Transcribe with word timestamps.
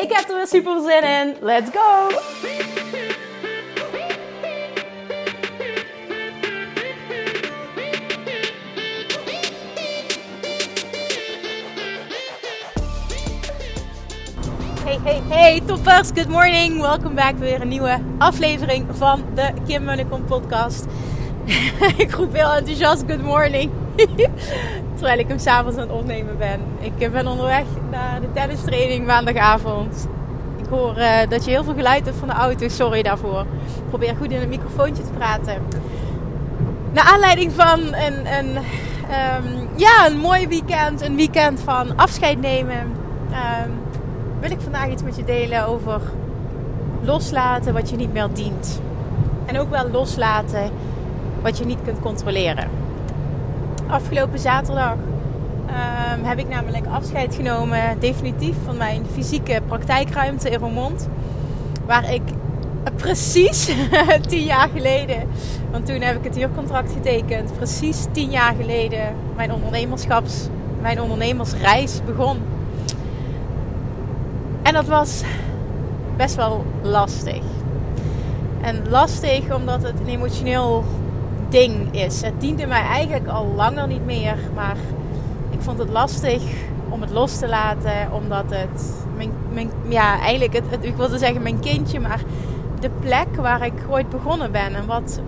Ik 0.00 0.12
heb 0.12 0.28
er 0.28 0.36
weer 0.36 0.46
super 0.46 0.80
zin 0.80 1.02
in. 1.02 1.36
Let's 1.40 1.70
go! 1.70 2.08
Hey, 14.84 14.98
hey, 15.02 15.20
hey, 15.28 15.60
toppers. 15.66 16.10
Good 16.14 16.28
morning. 16.28 16.80
Welkom 16.80 17.14
back 17.14 17.38
weer 17.38 17.60
een 17.60 17.68
nieuwe 17.68 18.00
aflevering 18.18 18.86
van 18.90 19.24
de 19.34 19.52
Kim 19.66 19.84
Munnekom 19.84 20.24
podcast. 20.24 20.84
ik 21.96 22.10
roep 22.10 22.34
heel 22.34 22.52
enthousiast 22.52 23.04
good 23.06 23.22
morning. 23.22 23.70
Terwijl 25.00 25.20
ik 25.20 25.28
hem 25.28 25.38
s'avonds 25.38 25.76
aan 25.76 25.88
het 25.88 25.98
opnemen 25.98 26.38
ben. 26.38 26.60
Ik 26.80 27.12
ben 27.12 27.26
onderweg 27.26 27.64
naar 27.90 28.20
de 28.20 28.32
tennistraining 28.32 29.06
maandagavond. 29.06 30.08
Ik 30.58 30.66
hoor 30.70 30.96
uh, 30.98 31.18
dat 31.28 31.44
je 31.44 31.50
heel 31.50 31.64
veel 31.64 31.74
geluid 31.74 32.04
hebt 32.04 32.16
van 32.16 32.28
de 32.28 32.34
auto. 32.34 32.68
Sorry 32.68 33.02
daarvoor. 33.02 33.40
Ik 33.76 33.88
probeer 33.88 34.16
goed 34.16 34.30
in 34.30 34.40
het 34.40 34.48
microfoontje 34.48 35.02
te 35.02 35.10
praten. 35.10 35.62
Naar 36.92 37.04
aanleiding 37.04 37.52
van 37.52 37.80
een, 37.80 38.38
een, 38.38 38.56
um, 38.56 39.68
ja, 39.76 40.06
een 40.06 40.18
mooi 40.18 40.48
weekend. 40.48 41.02
Een 41.02 41.16
weekend 41.16 41.60
van 41.60 41.96
afscheid 41.96 42.40
nemen. 42.40 42.78
Um, 43.30 43.72
wil 44.40 44.50
ik 44.50 44.60
vandaag 44.60 44.88
iets 44.88 45.02
met 45.02 45.16
je 45.16 45.24
delen 45.24 45.66
over 45.66 46.00
loslaten 47.02 47.72
wat 47.72 47.90
je 47.90 47.96
niet 47.96 48.12
meer 48.12 48.28
dient. 48.32 48.80
En 49.46 49.58
ook 49.58 49.70
wel 49.70 49.90
loslaten 49.90 50.70
wat 51.42 51.58
je 51.58 51.64
niet 51.64 51.78
kunt 51.84 52.00
controleren. 52.00 52.89
Afgelopen 53.90 54.38
zaterdag 54.38 54.94
um, 54.94 56.24
heb 56.24 56.38
ik 56.38 56.48
namelijk 56.48 56.86
afscheid 56.86 57.34
genomen, 57.34 58.00
definitief, 58.00 58.56
van 58.64 58.76
mijn 58.76 59.02
fysieke 59.12 59.60
praktijkruimte 59.66 60.50
in 60.50 60.58
Roermond. 60.58 61.08
Waar 61.86 62.12
ik 62.12 62.22
precies 62.96 63.74
tien 64.28 64.42
jaar 64.44 64.68
geleden, 64.74 65.28
want 65.70 65.86
toen 65.86 66.00
heb 66.00 66.16
ik 66.16 66.24
het 66.24 66.36
huurcontract 66.36 66.92
getekend, 66.92 67.56
precies 67.56 68.06
tien 68.12 68.30
jaar 68.30 68.54
geleden 68.54 69.14
mijn 69.36 69.52
ondernemerschaps, 69.52 70.48
mijn 70.80 71.00
ondernemersreis 71.00 72.00
begon. 72.06 72.38
En 74.62 74.74
dat 74.74 74.86
was 74.86 75.22
best 76.16 76.34
wel 76.34 76.64
lastig. 76.82 77.42
En 78.60 78.88
lastig 78.88 79.54
omdat 79.54 79.82
het 79.82 80.00
een 80.00 80.08
emotioneel 80.08 80.84
ding 81.50 81.94
is. 81.94 82.22
Het 82.22 82.40
diende 82.40 82.66
mij 82.66 82.82
eigenlijk 82.82 83.28
al 83.28 83.46
langer 83.56 83.86
niet 83.86 84.04
meer. 84.04 84.36
Maar 84.54 84.76
ik 85.50 85.60
vond 85.60 85.78
het 85.78 85.88
lastig 85.88 86.42
om 86.88 87.00
het 87.00 87.10
los 87.10 87.38
te 87.38 87.48
laten. 87.48 88.12
Omdat 88.12 88.44
het, 88.48 88.92
mijn, 89.16 89.30
mijn, 89.52 89.70
ja, 89.88 90.20
eigenlijk, 90.20 90.52
het, 90.52 90.64
ik 90.80 90.96
wilde 90.96 91.18
zeggen 91.18 91.42
mijn 91.42 91.60
kindje. 91.60 92.00
Maar 92.00 92.22
de 92.80 92.90
plek 93.00 93.36
waar 93.36 93.66
ik 93.66 93.84
ooit 93.88 94.08
begonnen 94.08 94.52
ben. 94.52 94.74
En 94.74 94.86
wat, 94.86 95.20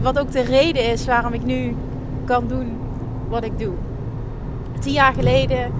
wat 0.00 0.18
ook 0.18 0.32
de 0.32 0.42
reden 0.42 0.90
is 0.90 1.06
waarom 1.06 1.32
ik 1.32 1.44
nu 1.44 1.76
kan 2.24 2.46
doen 2.46 2.78
wat 3.28 3.44
ik 3.44 3.58
doe. 3.58 3.74
Tien 4.80 4.92
jaar 4.92 5.14
geleden 5.14 5.72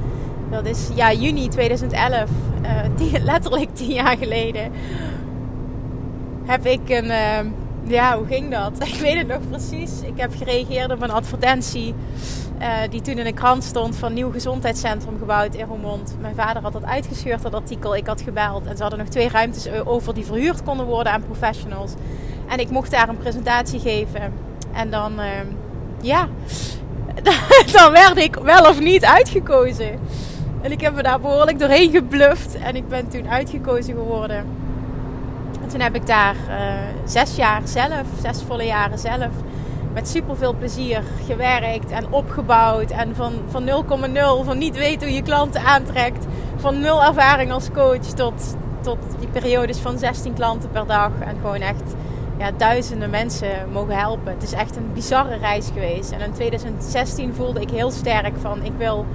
dat 0.51 0.67
is 0.67 0.89
ja, 0.95 1.13
juni 1.13 1.49
2011, 1.49 2.31
uh, 2.63 2.71
tien, 2.97 3.25
letterlijk 3.25 3.75
tien 3.75 3.93
jaar 3.93 4.17
geleden, 4.17 4.73
heb 6.45 6.67
ik 6.67 6.89
een. 6.89 7.05
Uh, 7.05 7.39
ja, 7.87 8.17
hoe 8.17 8.27
ging 8.27 8.51
dat? 8.51 8.73
Ik 8.93 9.01
weet 9.01 9.17
het 9.17 9.27
nog 9.27 9.49
precies. 9.49 10.01
Ik 10.03 10.17
heb 10.17 10.35
gereageerd 10.37 10.93
op 10.93 11.03
een 11.03 11.11
advertentie 11.11 11.95
uh, 12.61 12.69
die 12.91 13.01
toen 13.01 13.19
in 13.19 13.25
de 13.25 13.33
krant 13.33 13.65
stond 13.65 13.97
van 13.97 14.13
nieuw 14.13 14.33
gezondheidscentrum 14.33 15.19
gebouwd 15.19 15.55
in 15.55 15.67
Roermond. 15.67 16.17
Mijn 16.21 16.35
vader 16.35 16.63
had 16.63 16.73
dat 16.73 16.85
uitgescheurd, 16.85 17.43
dat 17.43 17.55
artikel. 17.55 17.97
Ik 17.97 18.07
had 18.07 18.21
gebeld 18.21 18.67
en 18.67 18.77
ze 18.77 18.83
hadden 18.83 18.99
nog 19.01 19.09
twee 19.09 19.29
ruimtes 19.29 19.69
over 19.85 20.15
die 20.15 20.25
verhuurd 20.25 20.63
konden 20.63 20.87
worden 20.87 21.13
aan 21.13 21.25
professionals. 21.25 21.93
En 22.49 22.59
ik 22.59 22.71
mocht 22.71 22.91
daar 22.91 23.09
een 23.09 23.17
presentatie 23.17 23.81
geven. 23.81 24.33
En 24.73 24.91
dan, 24.91 25.21
ehm, 25.21 25.47
ja, 26.01 26.29
dan 27.73 27.93
werd 27.93 28.19
ik 28.19 28.35
wel 28.35 28.69
of 28.69 28.81
niet 28.81 29.05
uitgekozen. 29.05 29.99
En 30.61 30.73
ik 30.73 30.81
heb 30.81 30.95
me 30.95 31.03
daar 31.03 31.21
behoorlijk 31.21 31.59
doorheen 31.59 31.91
gebluft. 31.91 32.59
En 32.59 32.77
ik 32.77 32.89
ben 32.89 33.09
toen 33.09 33.29
uitgekozen 33.29 33.95
geworden. 33.95 34.64
En 35.75 35.81
toen 35.81 35.93
heb 35.93 36.03
ik 36.03 36.07
daar 36.07 36.37
uh, 36.49 36.57
zes 37.05 37.37
jaar 37.37 37.61
zelf, 37.65 38.07
zes 38.23 38.43
volle 38.43 38.65
jaren 38.65 38.99
zelf, 38.99 39.31
met 39.93 40.09
super 40.09 40.37
veel 40.37 40.55
plezier 40.55 41.03
gewerkt 41.27 41.91
en 41.91 42.13
opgebouwd. 42.13 42.91
En 42.91 43.15
van, 43.15 43.33
van 43.49 43.67
0,0, 43.67 44.45
van 44.45 44.59
niet 44.59 44.77
weten 44.77 45.07
hoe 45.07 45.17
je 45.17 45.23
klanten 45.23 45.63
aantrekt. 45.63 46.27
Van 46.57 46.81
nul 46.81 47.05
ervaring 47.05 47.53
als 47.53 47.71
coach 47.71 48.07
tot, 48.07 48.57
tot 48.81 48.99
die 49.19 49.29
periodes 49.29 49.79
van 49.79 49.99
16 49.99 50.35
klanten 50.35 50.71
per 50.71 50.87
dag. 50.87 51.11
En 51.21 51.37
gewoon 51.41 51.61
echt 51.61 51.95
ja, 52.39 52.51
duizenden 52.57 53.11
mensen 53.11 53.69
mogen 53.73 53.97
helpen. 53.97 54.33
Het 54.33 54.43
is 54.43 54.53
echt 54.53 54.77
een 54.77 54.93
bizarre 54.93 55.37
reis 55.37 55.71
geweest. 55.73 56.11
En 56.11 56.21
in 56.21 56.33
2016 56.33 57.35
voelde 57.35 57.61
ik 57.61 57.71
heel 57.71 57.91
sterk 57.91 58.35
van 58.41 58.63
ik 58.63 58.73
wil 58.79 59.07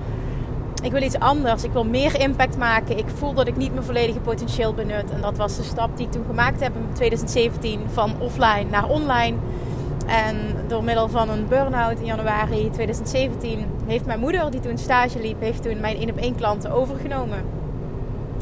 ik 0.81 0.91
wil 0.91 1.01
iets 1.01 1.19
anders. 1.19 1.63
Ik 1.63 1.71
wil 1.71 1.85
meer 1.85 2.19
impact 2.19 2.57
maken. 2.57 2.97
Ik 2.97 3.07
voel 3.15 3.33
dat 3.33 3.47
ik 3.47 3.57
niet 3.57 3.73
mijn 3.73 3.85
volledige 3.85 4.19
potentieel 4.19 4.73
benut. 4.73 5.11
En 5.11 5.21
dat 5.21 5.37
was 5.37 5.57
de 5.57 5.63
stap 5.63 5.97
die 5.97 6.05
ik 6.05 6.11
toen 6.11 6.25
gemaakt 6.25 6.59
heb 6.59 6.75
in 6.75 6.93
2017 6.93 7.81
van 7.91 8.13
offline 8.19 8.65
naar 8.69 8.89
online. 8.89 9.37
En 10.07 10.37
door 10.67 10.83
middel 10.83 11.09
van 11.09 11.29
een 11.29 11.47
burn-out 11.47 11.99
in 11.99 12.05
januari 12.05 12.69
2017 12.69 13.65
heeft 13.87 14.05
mijn 14.05 14.19
moeder, 14.19 14.51
die 14.51 14.59
toen 14.59 14.77
stage 14.77 15.21
liep, 15.21 15.41
heeft 15.41 15.63
toen 15.63 15.79
mijn 15.79 15.97
één 15.97 16.09
op 16.09 16.17
één 16.17 16.35
klanten 16.35 16.71
overgenomen. 16.71 17.43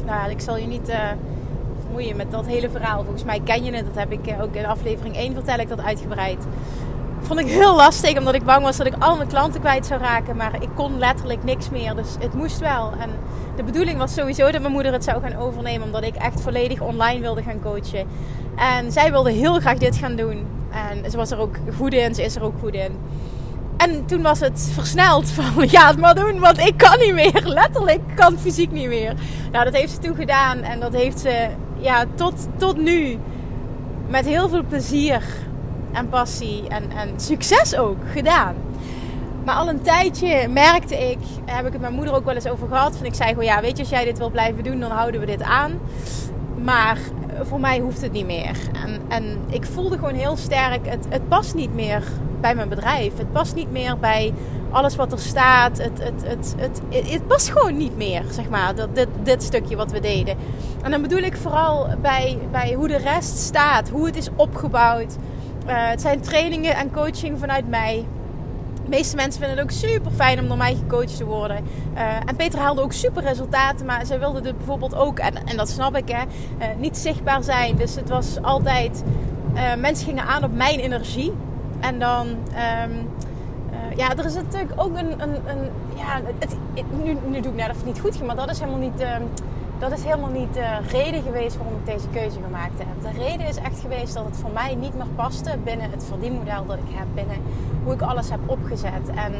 Nou, 0.06 0.30
ik 0.30 0.40
zal 0.40 0.56
je 0.56 0.66
niet 0.66 0.88
uh, 0.88 0.96
vermoeien 1.82 2.16
met 2.16 2.30
dat 2.30 2.46
hele 2.46 2.70
verhaal. 2.70 3.02
Volgens 3.02 3.24
mij 3.24 3.40
ken 3.44 3.64
je 3.64 3.72
het. 3.72 3.86
Dat 3.86 3.94
heb 3.94 4.12
ik 4.12 4.28
uh, 4.28 4.42
ook 4.42 4.54
in 4.54 4.66
aflevering 4.66 5.16
1 5.16 5.34
vertel 5.34 5.58
ik 5.58 5.68
dat 5.68 5.80
uitgebreid 5.80 6.46
vond 7.28 7.40
ik 7.40 7.46
heel 7.46 7.76
lastig, 7.76 8.18
omdat 8.18 8.34
ik 8.34 8.44
bang 8.44 8.62
was 8.62 8.76
dat 8.76 8.86
ik 8.86 8.94
al 8.98 9.16
mijn 9.16 9.28
klanten 9.28 9.60
kwijt 9.60 9.86
zou 9.86 10.00
raken. 10.00 10.36
Maar 10.36 10.62
ik 10.62 10.68
kon 10.74 10.98
letterlijk 10.98 11.44
niks 11.44 11.70
meer, 11.70 11.94
dus 11.94 12.08
het 12.18 12.34
moest 12.34 12.58
wel. 12.58 12.92
En 13.00 13.10
de 13.56 13.62
bedoeling 13.62 13.98
was 13.98 14.14
sowieso 14.14 14.50
dat 14.50 14.60
mijn 14.60 14.72
moeder 14.72 14.92
het 14.92 15.04
zou 15.04 15.22
gaan 15.22 15.36
overnemen, 15.36 15.86
omdat 15.86 16.02
ik 16.02 16.14
echt 16.14 16.40
volledig 16.40 16.80
online 16.80 17.20
wilde 17.20 17.42
gaan 17.42 17.60
coachen. 17.60 18.06
En 18.56 18.92
zij 18.92 19.10
wilde 19.10 19.30
heel 19.30 19.60
graag 19.60 19.78
dit 19.78 19.96
gaan 19.96 20.16
doen. 20.16 20.46
En 20.70 21.10
ze 21.10 21.16
was 21.16 21.30
er 21.30 21.38
ook 21.38 21.56
goed 21.76 21.94
in, 21.94 22.14
ze 22.14 22.22
is 22.22 22.36
er 22.36 22.42
ook 22.42 22.58
goed 22.60 22.74
in. 22.74 22.98
En 23.76 24.06
toen 24.06 24.22
was 24.22 24.40
het 24.40 24.70
versneld 24.72 25.30
van, 25.30 25.68
ga 25.68 25.88
het 25.88 25.98
maar 25.98 26.14
doen, 26.14 26.38
want 26.38 26.58
ik 26.58 26.76
kan 26.76 26.98
niet 26.98 27.14
meer. 27.14 27.42
Letterlijk, 27.44 28.00
kan 28.14 28.38
fysiek 28.38 28.70
niet 28.70 28.88
meer. 28.88 29.14
Nou, 29.52 29.64
dat 29.64 29.74
heeft 29.74 29.92
ze 29.92 29.98
toen 29.98 30.16
gedaan 30.16 30.62
en 30.62 30.80
dat 30.80 30.94
heeft 30.94 31.20
ze 31.20 31.48
ja, 31.78 32.04
tot, 32.14 32.34
tot 32.56 32.76
nu 32.76 33.18
met 34.08 34.26
heel 34.26 34.48
veel 34.48 34.64
plezier 34.64 35.22
en 35.92 36.08
passie 36.08 36.68
en, 36.68 36.90
en 36.90 37.20
succes 37.20 37.76
ook 37.76 37.98
gedaan. 38.12 38.54
Maar 39.44 39.56
al 39.56 39.68
een 39.68 39.82
tijdje 39.82 40.48
merkte 40.48 41.10
ik, 41.10 41.18
heb 41.44 41.66
ik 41.66 41.72
het 41.72 41.80
mijn 41.80 41.94
moeder 41.94 42.14
ook 42.14 42.24
wel 42.24 42.34
eens 42.34 42.48
over 42.48 42.68
gehad. 42.68 42.96
Van 42.96 43.06
ik 43.06 43.14
zei 43.14 43.28
gewoon, 43.28 43.44
ja, 43.44 43.60
weet 43.60 43.76
je, 43.76 43.82
als 43.82 43.92
jij 43.92 44.04
dit 44.04 44.18
wil 44.18 44.30
blijven 44.30 44.64
doen, 44.64 44.80
dan 44.80 44.90
houden 44.90 45.20
we 45.20 45.26
dit 45.26 45.42
aan. 45.42 45.80
Maar 46.64 46.98
voor 47.42 47.60
mij 47.60 47.78
hoeft 47.78 48.00
het 48.00 48.12
niet 48.12 48.26
meer. 48.26 48.56
En, 48.84 49.00
en 49.08 49.38
ik 49.48 49.64
voelde 49.64 49.98
gewoon 49.98 50.14
heel 50.14 50.36
sterk, 50.36 50.86
het, 50.86 51.06
het 51.08 51.28
past 51.28 51.54
niet 51.54 51.74
meer 51.74 52.02
bij 52.40 52.54
mijn 52.54 52.68
bedrijf. 52.68 53.16
Het 53.16 53.32
past 53.32 53.54
niet 53.54 53.70
meer 53.70 53.98
bij 53.98 54.32
alles 54.70 54.96
wat 54.96 55.12
er 55.12 55.18
staat. 55.18 55.78
Het, 55.78 56.02
het, 56.02 56.22
het, 56.24 56.54
het, 56.56 56.80
het, 56.88 57.10
het 57.10 57.26
past 57.26 57.50
gewoon 57.50 57.76
niet 57.76 57.96
meer, 57.96 58.22
zeg 58.30 58.48
maar, 58.48 58.74
dat, 58.74 58.94
dit, 58.94 59.08
dit 59.22 59.42
stukje 59.42 59.76
wat 59.76 59.90
we 59.90 60.00
deden. 60.00 60.36
En 60.82 60.90
dan 60.90 61.02
bedoel 61.02 61.22
ik 61.22 61.36
vooral 61.36 61.88
bij, 62.00 62.38
bij 62.50 62.72
hoe 62.72 62.88
de 62.88 62.98
rest 62.98 63.36
staat, 63.36 63.88
hoe 63.88 64.06
het 64.06 64.16
is 64.16 64.28
opgebouwd. 64.36 65.16
Uh, 65.68 65.88
het 65.88 66.00
zijn 66.00 66.20
trainingen 66.20 66.74
en 66.74 66.92
coaching 66.92 67.38
vanuit 67.38 67.68
mij. 67.68 68.06
De 68.82 68.88
meeste 68.88 69.16
mensen 69.16 69.40
vinden 69.40 69.58
het 69.58 69.66
ook 69.66 69.90
super 69.90 70.10
fijn 70.12 70.40
om 70.40 70.48
door 70.48 70.56
mij 70.56 70.74
gecoacht 70.74 71.16
te 71.16 71.24
worden. 71.24 71.64
Uh, 71.94 72.16
en 72.26 72.36
Peter 72.36 72.58
haalde 72.58 72.82
ook 72.82 72.92
super 72.92 73.22
resultaten, 73.22 73.86
maar 73.86 74.06
zij 74.06 74.18
wilde 74.18 74.40
dit 74.40 74.56
bijvoorbeeld 74.56 74.94
ook, 74.94 75.18
en, 75.18 75.34
en 75.46 75.56
dat 75.56 75.68
snap 75.68 75.96
ik, 75.96 76.08
hè, 76.08 76.22
uh, 76.22 76.66
niet 76.78 76.96
zichtbaar 76.96 77.42
zijn. 77.42 77.76
Dus 77.76 77.94
het 77.94 78.08
was 78.08 78.42
altijd, 78.42 79.02
mensen 79.78 80.06
gingen 80.06 80.24
aan 80.24 80.44
op 80.44 80.52
mijn 80.52 80.78
energie. 80.78 81.32
En 81.80 81.98
dan, 81.98 82.26
um, 82.26 83.08
ja, 83.96 84.10
er 84.16 84.24
is 84.24 84.34
natuurlijk 84.34 84.72
ook 84.76 84.96
een, 84.96 85.12
een, 85.22 85.34
een 85.46 85.70
ja, 85.96 86.20
het, 86.38 86.56
nu, 87.04 87.16
nu 87.26 87.40
doe 87.40 87.52
ik 87.52 87.58
net 87.58 87.70
of 87.70 87.76
het 87.76 87.86
niet 87.86 88.00
goed 88.00 88.14
ging, 88.14 88.26
maar 88.26 88.36
dat 88.36 88.50
is 88.50 88.58
helemaal 88.58 88.80
niet. 88.80 89.04
Dat 89.78 89.92
is 89.92 90.04
helemaal 90.04 90.30
niet 90.30 90.54
de 90.54 90.78
reden 90.90 91.22
geweest 91.22 91.56
waarom 91.56 91.76
ik 91.76 91.86
deze 91.86 92.08
keuze 92.08 92.38
gemaakt 92.44 92.78
heb. 92.78 93.12
De 93.12 93.18
reden 93.18 93.46
is 93.46 93.56
echt 93.56 93.80
geweest 93.80 94.14
dat 94.14 94.24
het 94.24 94.36
voor 94.36 94.50
mij 94.50 94.74
niet 94.74 94.94
meer 94.94 95.06
paste 95.14 95.58
binnen 95.64 95.90
het 95.90 96.04
verdienmodel 96.04 96.66
dat 96.66 96.76
ik 96.76 96.94
heb, 96.96 97.06
binnen 97.14 97.36
hoe 97.84 97.92
ik 97.92 98.02
alles 98.02 98.30
heb 98.30 98.40
opgezet. 98.46 99.08
En 99.14 99.34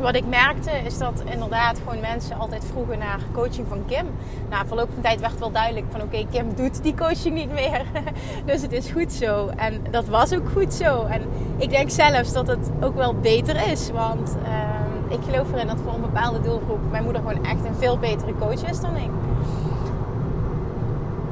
wat 0.00 0.14
ik 0.14 0.26
merkte 0.26 0.70
is 0.70 0.98
dat 0.98 1.22
inderdaad 1.30 1.78
gewoon 1.78 2.00
mensen 2.00 2.38
altijd 2.38 2.64
vroegen 2.64 2.98
naar 2.98 3.20
coaching 3.32 3.66
van 3.68 3.84
Kim. 3.86 4.06
Na 4.50 4.66
verloop 4.66 4.88
van 4.92 5.02
tijd 5.02 5.20
werd 5.20 5.38
wel 5.38 5.52
duidelijk 5.52 5.86
van 5.90 6.02
oké, 6.02 6.26
Kim 6.30 6.54
doet 6.54 6.82
die 6.82 6.94
coaching 6.94 7.34
niet 7.34 7.52
meer. 7.52 7.84
dus 8.46 8.62
het 8.62 8.72
is 8.72 8.90
goed 8.90 9.12
zo. 9.12 9.48
En 9.56 9.84
dat 9.90 10.06
was 10.06 10.34
ook 10.34 10.48
goed 10.52 10.74
zo. 10.74 11.04
En 11.04 11.22
ik 11.56 11.70
denk 11.70 11.90
zelfs 11.90 12.32
dat 12.32 12.46
het 12.46 12.70
ook 12.80 12.94
wel 12.94 13.14
beter 13.14 13.70
is. 13.70 13.90
Want 13.90 14.36
uh, 14.42 14.75
ik 15.08 15.18
geloof 15.30 15.52
erin 15.52 15.66
dat 15.66 15.78
voor 15.84 15.94
een 15.94 16.00
bepaalde 16.00 16.40
doelgroep 16.40 16.90
mijn 16.90 17.04
moeder 17.04 17.22
gewoon 17.26 17.44
echt 17.44 17.64
een 17.64 17.74
veel 17.78 17.98
betere 17.98 18.34
coach 18.38 18.70
is 18.70 18.80
dan 18.80 18.96
ik. 18.96 19.10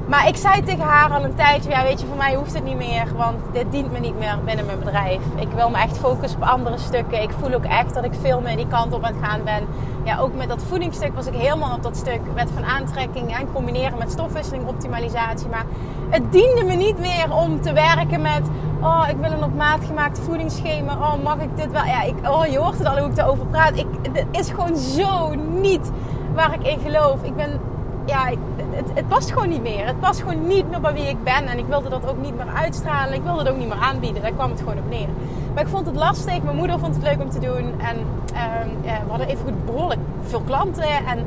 Maar 0.07 0.29
ik 0.29 0.37
zei 0.37 0.63
tegen 0.63 0.85
haar 0.85 1.11
al 1.11 1.25
een 1.25 1.35
tijdje, 1.35 1.71
ja 1.71 1.83
weet 1.83 2.01
je, 2.01 2.07
voor 2.07 2.17
mij 2.17 2.35
hoeft 2.35 2.55
het 2.55 2.65
niet 2.65 2.77
meer, 2.77 3.07
want 3.17 3.39
dit 3.53 3.65
dient 3.71 3.93
me 3.93 3.99
niet 3.99 4.19
meer 4.19 4.39
binnen 4.45 4.67
mijn 4.67 4.79
bedrijf. 4.79 5.21
Ik 5.37 5.49
wil 5.55 5.71
me 5.71 5.79
echt 5.79 5.99
focussen 5.99 6.43
op 6.43 6.49
andere 6.49 6.79
stukken. 6.79 7.23
Ik 7.23 7.31
voel 7.41 7.55
ook 7.55 7.65
echt 7.65 7.95
dat 7.95 8.05
ik 8.05 8.13
veel 8.21 8.41
meer 8.41 8.57
die 8.57 8.67
kant 8.67 8.93
op 8.93 9.05
aan 9.05 9.15
het 9.15 9.27
gaan 9.27 9.45
ben. 9.45 9.67
Ja, 10.05 10.19
ook 10.19 10.35
met 10.35 10.49
dat 10.49 10.63
voedingsstuk 10.63 11.15
was 11.15 11.27
ik 11.27 11.35
helemaal 11.35 11.75
op 11.75 11.83
dat 11.83 11.97
stuk 11.97 12.21
wet 12.35 12.51
van 12.55 12.65
aantrekking 12.65 13.37
en 13.37 13.53
combineren 13.53 13.99
met 13.99 14.11
stofwisseling, 14.11 14.67
optimalisatie. 14.67 15.49
Maar 15.49 15.65
het 16.11 16.33
diende 16.33 16.65
me 16.65 16.75
niet 16.75 16.99
meer 16.99 17.35
om 17.35 17.61
te 17.61 17.73
werken 17.73 18.23
met, 18.23 18.43
oh 18.85 19.05
ik 19.09 19.17
wil 19.17 19.33
een 19.33 19.45
op 19.45 19.55
maat 19.55 19.85
gemaakt 19.85 20.19
voedingsschema, 20.19 20.93
oh 20.93 21.23
mag 21.23 21.39
ik 21.39 21.57
dit 21.57 21.71
wel? 21.71 21.85
Ja, 21.85 22.03
ik, 22.03 22.15
oh 22.29 22.47
je 22.47 22.59
hoort 22.59 22.79
het 22.79 22.87
al 22.87 22.99
hoe 22.99 23.11
ik 23.11 23.19
erover 23.19 23.47
praat. 23.47 23.77
Ik, 23.77 23.87
het 24.13 24.27
is 24.31 24.51
gewoon 24.51 24.77
zo 24.77 25.35
niet 25.35 25.91
waar 26.35 26.55
ik 26.55 26.67
in 26.67 26.79
geloof. 26.79 27.23
Ik 27.23 27.37
ben 27.37 27.61
ja, 28.07 28.29
het, 28.71 28.91
het 28.95 29.09
past 29.09 29.33
gewoon 29.33 29.49
niet 29.49 29.63
meer. 29.63 29.87
Het 29.87 30.01
past 30.01 30.21
gewoon 30.21 30.47
niet 30.47 30.71
meer 30.71 30.81
bij 30.81 30.93
wie 30.93 31.07
ik 31.07 31.23
ben. 31.25 31.47
En 31.47 31.59
ik 31.59 31.67
wilde 31.67 31.89
dat 31.89 32.09
ook 32.09 32.23
niet 32.23 32.37
meer 32.37 32.55
uitstralen. 32.55 33.15
Ik 33.15 33.23
wilde 33.23 33.39
het 33.39 33.49
ook 33.49 33.57
niet 33.57 33.69
meer 33.69 33.79
aanbieden. 33.79 34.23
Daar 34.23 34.33
kwam 34.33 34.51
het 34.51 34.59
gewoon 34.59 34.79
op 34.79 34.89
neer. 34.89 35.09
Maar 35.55 35.63
ik 35.63 35.69
vond 35.69 35.87
het 35.87 35.97
lastig. 35.97 36.43
Mijn 36.43 36.57
moeder 36.57 36.79
vond 36.79 36.95
het 36.95 37.05
leuk 37.05 37.21
om 37.23 37.31
te 37.31 37.39
doen. 37.39 37.81
En 37.81 37.97
ehm, 38.35 38.69
we 38.83 39.11
hadden 39.11 39.29
even 39.29 39.45
goed 39.45 39.65
behoorlijk 39.65 40.01
veel 40.23 40.41
klanten. 40.41 40.89
En 41.07 41.19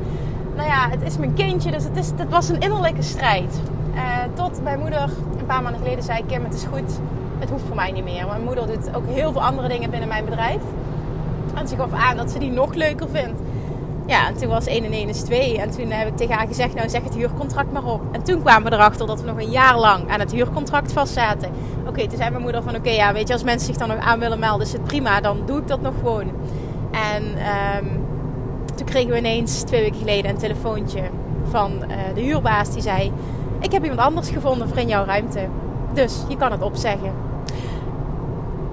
nou 0.56 0.68
ja, 0.68 0.88
het 0.90 1.02
is 1.02 1.18
mijn 1.18 1.34
kindje. 1.34 1.70
Dus 1.70 1.84
het, 1.84 1.96
is, 1.96 2.10
het 2.16 2.30
was 2.30 2.48
een 2.48 2.60
innerlijke 2.60 3.02
strijd. 3.02 3.60
Uh, 3.94 4.00
tot 4.34 4.62
mijn 4.62 4.78
moeder 4.78 5.10
een 5.38 5.46
paar 5.46 5.62
maanden 5.62 5.80
geleden 5.80 6.04
zei... 6.04 6.26
Kim, 6.26 6.44
het 6.44 6.54
is 6.54 6.64
goed. 6.64 7.00
Het 7.38 7.50
hoeft 7.50 7.64
voor 7.66 7.76
mij 7.76 7.90
niet 7.90 8.04
meer. 8.04 8.26
Mijn 8.26 8.44
moeder 8.44 8.66
doet 8.66 8.94
ook 8.94 9.06
heel 9.06 9.32
veel 9.32 9.42
andere 9.42 9.68
dingen 9.68 9.90
binnen 9.90 10.08
mijn 10.08 10.24
bedrijf. 10.24 10.60
En 11.54 11.68
ze 11.68 11.76
gaf 11.76 11.92
aan 11.92 12.16
dat 12.16 12.30
ze 12.30 12.38
die 12.38 12.50
nog 12.50 12.74
leuker 12.74 13.08
vindt. 13.08 13.40
Ja, 14.06 14.26
en 14.26 14.36
toen 14.36 14.48
was 14.48 14.66
1 14.66 14.84
en 14.84 14.92
1 14.92 15.08
is 15.08 15.20
2. 15.20 15.58
En 15.58 15.70
toen 15.70 15.90
heb 15.90 16.08
ik 16.08 16.16
tegen 16.16 16.34
haar 16.34 16.46
gezegd, 16.46 16.74
nou 16.74 16.88
zeg 16.88 17.02
het 17.02 17.14
huurcontract 17.14 17.72
maar 17.72 17.84
op. 17.84 18.00
En 18.12 18.22
toen 18.22 18.40
kwamen 18.40 18.70
we 18.70 18.76
erachter 18.76 19.06
dat 19.06 19.20
we 19.20 19.26
nog 19.26 19.38
een 19.38 19.50
jaar 19.50 19.78
lang 19.78 20.10
aan 20.10 20.20
het 20.20 20.32
huurcontract 20.32 20.92
vastzaten. 20.92 21.50
Oké, 21.86 22.06
toen 22.06 22.16
zei 22.16 22.30
mijn 22.30 22.42
moeder 22.42 22.62
van, 22.62 22.76
oké, 22.76 22.90
ja, 22.90 23.12
weet 23.12 23.26
je, 23.26 23.32
als 23.32 23.42
mensen 23.42 23.66
zich 23.66 23.76
dan 23.76 23.88
nog 23.88 23.98
aan 23.98 24.18
willen 24.18 24.38
melden, 24.38 24.66
is 24.66 24.72
het 24.72 24.84
prima. 24.84 25.20
Dan 25.20 25.42
doe 25.46 25.58
ik 25.58 25.68
dat 25.68 25.80
nog 25.80 25.94
gewoon. 25.98 26.30
En 26.90 27.24
um, 27.24 28.04
toen 28.74 28.86
kregen 28.86 29.10
we 29.10 29.18
ineens 29.18 29.62
twee 29.62 29.80
weken 29.80 29.98
geleden 29.98 30.30
een 30.30 30.38
telefoontje 30.38 31.02
van 31.50 31.72
uh, 31.72 31.96
de 32.14 32.20
huurbaas. 32.20 32.72
Die 32.72 32.82
zei, 32.82 33.12
ik 33.60 33.72
heb 33.72 33.82
iemand 33.82 34.00
anders 34.00 34.30
gevonden 34.30 34.68
voor 34.68 34.78
in 34.78 34.88
jouw 34.88 35.04
ruimte. 35.04 35.48
Dus 35.92 36.22
je 36.28 36.36
kan 36.36 36.52
het 36.52 36.62
opzeggen. 36.62 37.27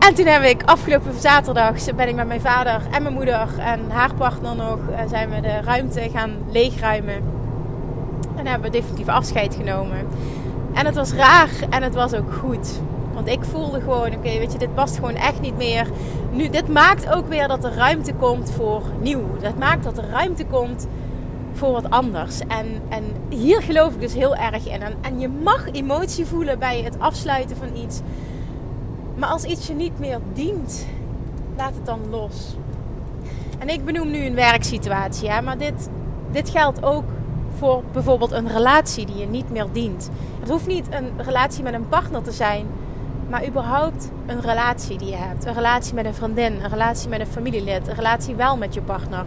En 0.06 0.14
toen 0.14 0.26
heb 0.26 0.44
ik 0.44 0.64
afgelopen 0.64 1.20
zaterdag 1.20 1.96
ben 1.96 2.08
ik 2.08 2.16
met 2.16 2.28
mijn 2.28 2.42
vader 2.42 2.82
en 2.92 3.02
mijn 3.02 3.14
moeder 3.14 3.48
en 3.60 3.90
haar 3.90 4.14
partner 4.14 4.56
nog 4.56 4.80
eh, 4.90 5.00
zijn 5.10 5.30
we 5.30 5.42
de 5.42 5.62
ruimte 5.62 6.10
gaan 6.14 6.32
leegruimen. 6.52 7.24
En 8.36 8.48
hebben 8.48 8.72
we 8.72 8.78
definitief 8.78 9.08
afscheid 9.08 9.56
genomen. 9.56 10.08
En 10.74 10.86
het 10.86 10.96
was 10.96 11.14
raar 11.14 11.50
en 11.70 11.84
het 11.84 11.94
was 11.94 12.14
ook 12.14 12.34
goed. 12.34 12.82
Want 13.14 13.28
ik 13.28 13.44
voelde 13.44 13.82
gewoon, 13.82 14.16
oké, 14.16 14.38
weet 14.38 14.52
je, 14.52 14.58
dit 14.58 14.74
past 14.74 14.96
gewoon 14.96 15.16
echt 15.16 15.42
niet 15.42 15.58
meer. 15.58 15.88
Nu, 16.32 16.50
dit 16.50 16.68
maakt 16.68 17.14
ook 17.14 17.28
weer 17.28 17.48
dat 17.48 17.64
er 17.64 17.74
ruimte 17.74 18.14
komt 18.14 18.52
voor 18.52 18.82
nieuw. 19.02 19.38
Dat 19.42 19.58
maakt 19.58 19.84
dat 19.84 19.98
er 19.98 20.10
ruimte 20.10 20.46
komt 20.46 20.88
voor 21.54 21.72
wat 21.72 21.90
anders. 21.90 22.40
En, 22.40 22.82
en 22.90 23.04
hier 23.30 23.62
geloof 23.62 23.94
ik 23.94 24.02
dus 24.02 24.14
heel 24.14 24.36
erg 24.36 24.68
in. 24.68 24.82
En, 24.82 24.94
en 25.02 25.20
je 25.20 25.28
mag 25.28 25.72
emotie 25.72 26.26
voelen 26.26 26.60
bij 26.60 26.82
het 26.82 27.00
afsluiten 27.00 27.58
van 27.58 27.76
iets. 27.84 28.02
Maar 29.16 29.30
als 29.30 29.44
iets 29.44 29.68
je 29.68 29.74
niet 29.74 30.00
meer 30.00 30.20
dient, 30.34 30.86
laat 31.58 31.76
het 31.76 31.86
dan 31.86 32.00
los. 32.10 32.56
En 33.60 33.70
ik 33.70 33.86
benoem 33.86 34.12
nu 34.12 34.26
een 34.26 34.36
werksituatie, 34.36 35.30
hè, 35.30 35.42
maar 35.42 35.58
dit, 35.58 35.90
dit 36.32 36.50
geldt 36.50 36.84
ook 36.84 37.04
voor 37.58 37.84
bijvoorbeeld 37.92 38.32
een 38.32 38.48
relatie 38.48 39.06
die 39.06 39.18
je 39.18 39.28
niet 39.28 39.50
meer 39.50 39.68
dient. 39.72 40.10
Het 40.40 40.50
hoeft 40.50 40.68
niet 40.68 40.88
een 40.90 41.12
relatie 41.18 41.64
met 41.64 41.74
een 41.74 41.88
partner 41.88 42.24
te 42.24 42.32
zijn, 42.32 42.68
maar 43.30 43.48
überhaupt 43.48 44.12
een 44.26 44.42
relatie 44.42 44.98
die 44.98 45.10
je 45.10 45.16
hebt. 45.16 45.46
Een 45.46 45.54
relatie 45.54 45.94
met 45.94 46.06
een 46.06 46.14
vriendin, 46.14 46.54
een 46.54 46.70
relatie 46.70 47.10
met 47.10 47.20
een 47.20 47.28
familielid, 47.28 47.88
een 47.88 47.96
relatie 47.96 48.36
wel 48.36 48.58
met 48.58 48.74
je 48.74 48.82
partner. 48.82 49.26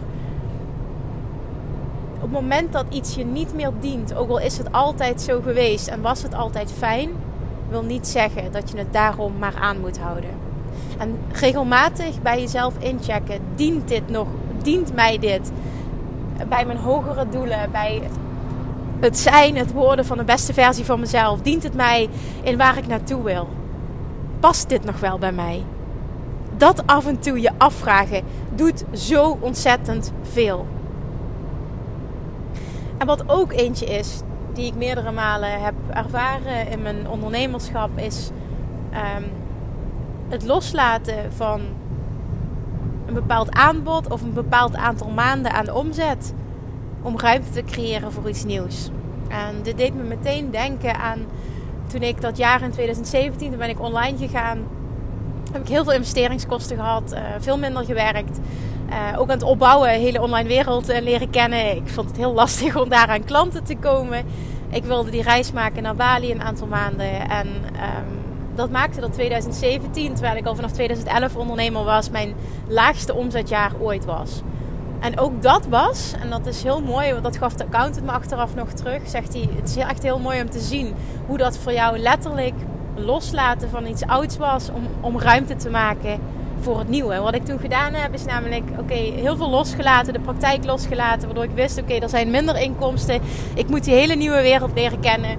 Op 2.15 2.21
het 2.21 2.31
moment 2.31 2.73
dat 2.73 2.85
iets 2.89 3.15
je 3.15 3.25
niet 3.25 3.55
meer 3.55 3.73
dient, 3.81 4.15
ook 4.15 4.29
al 4.29 4.39
is 4.39 4.59
het 4.59 4.73
altijd 4.73 5.21
zo 5.21 5.41
geweest 5.41 5.89
en 5.89 6.01
was 6.01 6.23
het 6.23 6.35
altijd 6.35 6.73
fijn, 6.73 7.11
wil 7.71 7.83
niet 7.83 8.07
zeggen 8.07 8.53
dat 8.53 8.71
je 8.71 8.79
het 8.79 8.93
daarom 8.93 9.33
maar 9.39 9.55
aan 9.61 9.81
moet 9.81 9.99
houden. 9.99 10.31
En 10.99 11.19
regelmatig 11.33 12.23
bij 12.23 12.41
jezelf 12.41 12.75
inchecken: 12.79 13.41
dient 13.55 13.89
dit 13.89 14.09
nog? 14.09 14.27
Dient 14.63 14.95
mij 14.95 15.19
dit? 15.19 15.53
Bij 16.49 16.67
mijn 16.67 16.79
hogere 16.79 17.29
doelen, 17.29 17.71
bij 17.71 18.03
het 19.01 19.19
zijn, 19.19 19.57
het 19.57 19.73
worden 19.73 20.05
van 20.05 20.17
de 20.17 20.25
beste 20.25 20.53
versie 20.53 20.85
van 20.85 21.01
mezelf. 21.01 21.41
Dient 21.41 21.63
het 21.63 21.75
mij 21.75 22.09
in 22.43 22.57
waar 22.57 22.79
ik 22.79 22.87
naartoe 22.87 23.23
wil? 23.23 23.49
Past 24.41 24.69
dit 24.69 24.85
nog 24.85 25.01
wel 25.01 25.19
bij 25.19 25.33
mij? 25.33 25.63
Dat 26.57 26.87
af 26.87 27.07
en 27.07 27.19
toe 27.19 27.41
je 27.41 27.51
afvragen 27.59 28.23
doet 28.55 28.85
zo 28.93 29.39
ontzettend 29.41 30.13
veel. 30.23 30.67
En 32.99 33.07
wat 33.07 33.25
ook 33.27 33.53
eentje 33.53 33.87
is 33.87 34.21
die 34.59 34.67
ik 34.67 34.75
meerdere 34.75 35.13
malen 35.13 35.63
heb 35.63 35.75
ervaren 35.93 36.69
in 36.71 36.83
mijn 36.83 37.09
ondernemerschap 37.09 37.99
is 37.99 38.31
um, 38.93 39.25
het 40.29 40.45
loslaten 40.45 41.33
van 41.33 41.61
een 43.07 43.15
bepaald 43.15 43.51
aanbod 43.51 44.11
of 44.11 44.23
een 44.23 44.33
bepaald 44.33 44.77
aantal 44.77 45.11
maanden 45.11 45.53
aan 45.53 45.71
omzet 45.71 46.35
om 47.03 47.19
ruimte 47.19 47.51
te 47.51 47.63
creëren 47.63 48.13
voor 48.13 48.29
iets 48.29 48.45
nieuws. 48.45 48.91
En 49.29 49.63
dit 49.63 49.77
deed 49.77 49.95
me 49.95 50.03
meteen 50.03 50.51
denken 50.51 50.99
aan 50.99 51.19
toen 51.87 52.03
ik 52.03 52.21
dat 52.21 52.37
jaar 52.37 52.63
in 52.63 52.71
2017, 52.71 53.49
toen 53.49 53.59
ben 53.59 53.69
ik 53.69 53.81
online 53.81 54.19
gegaan, 54.19 54.59
heb 55.53 55.63
ik 55.63 55.69
heel 55.69 55.85
veel 55.85 55.93
investeringskosten 55.93 56.77
gehad, 56.77 57.13
uh, 57.13 57.21
veel 57.39 57.59
minder 57.59 57.85
gewerkt. 57.85 58.39
Uh, 58.91 59.21
ook 59.21 59.29
aan 59.29 59.39
het 59.39 59.43
opbouwen, 59.43 59.91
hele 59.91 60.23
online 60.23 60.49
wereld 60.49 60.91
uh, 60.91 61.01
leren 61.01 61.31
kennen. 61.31 61.77
Ik 61.77 61.89
vond 61.89 62.09
het 62.09 62.17
heel 62.17 62.33
lastig 62.43 62.77
om 62.77 62.89
daar 62.89 63.09
aan 63.09 63.25
klanten 63.25 63.65
te 63.65 63.77
komen. 63.77 64.25
Ik 64.71 64.85
wilde 64.85 65.11
die 65.11 65.23
reis 65.23 65.53
maken 65.53 65.83
naar 65.83 65.97
Bali 65.97 66.31
een 66.31 66.43
aantal 66.43 66.67
maanden. 66.67 67.29
En 67.31 67.47
um, 67.47 68.19
dat 68.55 68.71
maakte 68.71 69.01
dat 69.01 69.13
2017, 69.13 70.15
terwijl 70.15 70.37
ik 70.37 70.47
al 70.47 70.55
vanaf 70.55 70.73
2011 70.73 71.37
ondernemer 71.37 71.85
was, 71.85 72.11
mijn 72.11 72.35
laagste 72.69 73.15
omzetjaar 73.15 73.73
ooit 73.81 74.05
was. 74.05 74.43
En 75.01 75.19
ook 75.19 75.43
dat 75.43 75.67
was, 75.67 76.13
en 76.21 76.31
dat 76.31 76.47
is 76.47 76.63
heel 76.63 76.81
mooi, 76.81 77.11
want 77.11 77.25
dat 77.25 77.37
gaf 77.37 77.55
de 77.55 77.65
accountant 77.65 78.07
me 78.07 78.13
achteraf 78.13 78.55
nog 78.55 78.73
terug. 78.73 79.09
Zegt 79.09 79.33
hij: 79.33 79.49
Het 79.57 79.69
is 79.69 79.77
echt 79.77 80.03
heel 80.03 80.19
mooi 80.19 80.41
om 80.41 80.51
te 80.51 80.61
zien 80.61 80.95
hoe 81.27 81.39
dat 81.39 81.59
voor 81.59 81.73
jou 81.73 81.99
letterlijk 81.99 82.55
loslaten 82.95 83.71
van 83.71 83.87
iets 83.87 84.07
ouds 84.07 84.37
was. 84.37 84.71
Om, 84.71 84.83
om 85.01 85.21
ruimte 85.21 85.57
te 85.57 85.71
maken 85.71 86.21
voor 86.61 86.79
het 86.79 86.89
nieuwe. 86.89 87.21
Wat 87.21 87.35
ik 87.35 87.45
toen 87.45 87.59
gedaan 87.59 87.93
heb 87.93 88.15
is 88.15 88.25
namelijk, 88.25 88.65
oké, 88.79 88.95
heel 88.95 89.37
veel 89.37 89.51
losgelaten, 89.51 90.13
de 90.13 90.21
praktijk 90.21 90.65
losgelaten, 90.65 91.27
waardoor 91.27 91.45
ik 91.45 91.55
wist, 91.55 91.81
oké, 91.81 91.95
er 91.95 92.09
zijn 92.09 92.31
minder 92.31 92.61
inkomsten. 92.61 93.21
Ik 93.55 93.69
moet 93.69 93.85
die 93.85 93.95
hele 93.95 94.15
nieuwe 94.15 94.43
wereld 94.43 94.71
leren 94.75 95.01
kennen. 95.01 95.31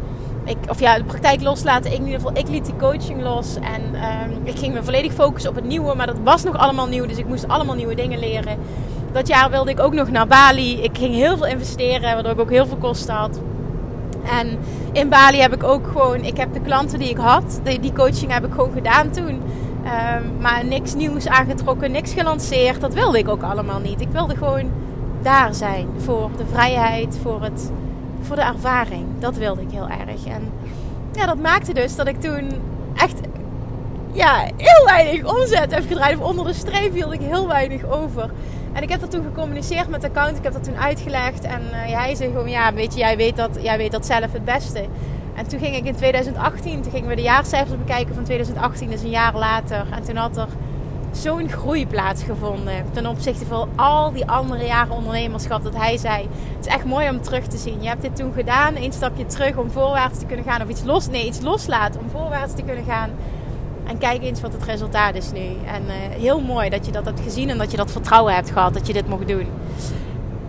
Ik, 0.45 0.57
of 0.69 0.79
ja, 0.79 0.97
de 0.97 1.03
praktijk 1.03 1.41
loslaten. 1.41 1.91
Ik, 1.91 1.97
in 1.97 2.05
ieder 2.05 2.19
geval, 2.19 2.37
ik 2.37 2.47
liet 2.47 2.65
die 2.65 2.75
coaching 2.75 3.21
los 3.21 3.55
en 3.55 3.81
um, 3.81 4.37
ik 4.43 4.59
ging 4.59 4.73
me 4.73 4.83
volledig 4.83 5.13
focussen 5.13 5.49
op 5.49 5.55
het 5.55 5.65
nieuwe, 5.65 5.95
maar 5.95 6.07
dat 6.07 6.19
was 6.23 6.43
nog 6.43 6.57
allemaal 6.57 6.87
nieuw, 6.87 7.05
dus 7.05 7.17
ik 7.17 7.27
moest 7.27 7.47
allemaal 7.47 7.75
nieuwe 7.75 7.95
dingen 7.95 8.19
leren. 8.19 8.57
Dat 9.11 9.27
jaar 9.27 9.49
wilde 9.49 9.71
ik 9.71 9.79
ook 9.79 9.93
nog 9.93 10.11
naar 10.11 10.27
Bali. 10.27 10.81
Ik 10.81 10.97
ging 10.97 11.13
heel 11.13 11.37
veel 11.37 11.47
investeren, 11.47 12.13
waardoor 12.13 12.31
ik 12.31 12.39
ook 12.39 12.49
heel 12.49 12.65
veel 12.65 12.77
kosten 12.77 13.15
had. 13.15 13.39
En 14.31 14.57
in 14.91 15.09
Bali 15.09 15.37
heb 15.37 15.53
ik 15.53 15.63
ook 15.63 15.87
gewoon, 15.87 16.23
ik 16.23 16.37
heb 16.37 16.53
de 16.53 16.61
klanten 16.61 16.99
die 16.99 17.09
ik 17.09 17.17
had, 17.17 17.59
die, 17.63 17.79
die 17.79 17.93
coaching 17.93 18.31
heb 18.31 18.45
ik 18.45 18.51
gewoon 18.51 18.71
gedaan 18.71 19.09
toen. 19.11 19.41
Um, 19.89 20.41
maar 20.41 20.65
niks 20.65 20.93
nieuws 20.93 21.27
aangetrokken, 21.27 21.91
niks 21.91 22.13
gelanceerd. 22.13 22.81
Dat 22.81 22.93
wilde 22.93 23.17
ik 23.17 23.27
ook 23.27 23.43
allemaal 23.43 23.79
niet. 23.79 24.01
Ik 24.01 24.09
wilde 24.11 24.35
gewoon 24.35 24.71
daar 25.21 25.53
zijn 25.53 25.87
voor 25.97 26.29
de 26.37 26.45
vrijheid, 26.51 27.17
voor, 27.21 27.43
het, 27.43 27.71
voor 28.21 28.35
de 28.35 28.41
ervaring. 28.41 29.05
Dat 29.19 29.37
wilde 29.37 29.61
ik 29.61 29.71
heel 29.71 29.89
erg. 29.89 30.25
En 30.25 30.51
ja, 31.13 31.25
dat 31.25 31.37
maakte 31.37 31.73
dus 31.73 31.95
dat 31.95 32.07
ik 32.07 32.21
toen 32.21 32.51
echt 32.95 33.19
ja, 34.11 34.47
heel 34.57 34.85
weinig 34.85 35.23
omzet 35.35 35.73
heb 35.73 35.87
gedraaid. 35.87 36.17
Of 36.19 36.29
onder 36.29 36.45
de 36.45 36.53
streep 36.53 36.93
hield 36.93 37.13
ik 37.13 37.21
heel 37.21 37.47
weinig 37.47 37.85
over. 37.85 38.29
En 38.73 38.83
ik 38.83 38.89
heb 38.89 38.99
dat 38.99 39.11
toen 39.11 39.23
gecommuniceerd 39.23 39.89
met 39.89 40.01
de 40.01 40.07
account. 40.07 40.37
Ik 40.37 40.43
heb 40.43 40.53
dat 40.53 40.63
toen 40.63 40.77
uitgelegd. 40.77 41.43
En 41.43 41.61
uh, 41.61 41.95
hij 41.97 42.15
zei 42.15 42.31
gewoon, 42.31 42.49
ja, 42.49 42.73
weet 42.73 42.93
je, 42.93 42.99
jij 42.99 43.17
weet, 43.17 43.35
dat, 43.35 43.57
jij 43.61 43.77
weet 43.77 43.91
dat 43.91 44.05
zelf 44.05 44.31
het 44.31 44.45
beste. 44.45 44.85
En 45.39 45.47
toen 45.47 45.59
ging 45.59 45.75
ik 45.75 45.85
in 45.85 45.95
2018, 45.95 46.81
toen 46.81 46.91
gingen 46.91 47.09
we 47.09 47.15
de 47.15 47.21
jaarcijfers 47.21 47.77
bekijken 47.77 48.15
van 48.15 48.23
2018, 48.23 48.89
dus 48.89 49.01
een 49.01 49.09
jaar 49.09 49.37
later. 49.37 49.85
En 49.91 50.03
toen 50.03 50.15
had 50.15 50.37
er 50.37 50.47
zo'n 51.11 51.49
groei 51.49 51.87
plaatsgevonden 51.87 52.85
ten 52.91 53.05
opzichte 53.05 53.45
van 53.45 53.69
al 53.75 54.11
die 54.11 54.25
andere 54.25 54.65
jaren 54.65 54.95
ondernemerschap. 54.95 55.63
Dat 55.63 55.75
hij 55.75 55.97
zei: 55.97 56.27
Het 56.55 56.65
is 56.65 56.73
echt 56.73 56.85
mooi 56.85 57.09
om 57.09 57.21
terug 57.21 57.47
te 57.47 57.57
zien. 57.57 57.81
Je 57.81 57.87
hebt 57.87 58.01
dit 58.01 58.15
toen 58.15 58.33
gedaan, 58.33 58.75
een 58.75 58.93
stapje 58.93 59.25
terug 59.25 59.55
om 59.55 59.71
voorwaarts 59.71 60.19
te 60.19 60.25
kunnen 60.25 60.45
gaan, 60.45 60.61
of 60.61 60.69
iets 60.69 60.83
los, 60.83 61.07
nee, 61.07 61.25
iets 61.25 61.41
loslaten 61.41 62.01
om 62.01 62.09
voorwaarts 62.09 62.53
te 62.53 62.63
kunnen 62.63 62.83
gaan. 62.83 63.09
En 63.85 63.97
kijk 63.97 64.23
eens 64.23 64.41
wat 64.41 64.53
het 64.53 64.63
resultaat 64.63 65.15
is 65.15 65.31
nu. 65.31 65.47
En 65.65 65.83
uh, 65.85 65.93
heel 66.21 66.41
mooi 66.41 66.69
dat 66.69 66.85
je 66.85 66.91
dat 66.91 67.05
hebt 67.05 67.21
gezien 67.21 67.49
en 67.49 67.57
dat 67.57 67.71
je 67.71 67.77
dat 67.77 67.91
vertrouwen 67.91 68.33
hebt 68.33 68.51
gehad 68.51 68.73
dat 68.73 68.87
je 68.87 68.93
dit 68.93 69.07
mocht 69.07 69.27
doen. 69.27 69.47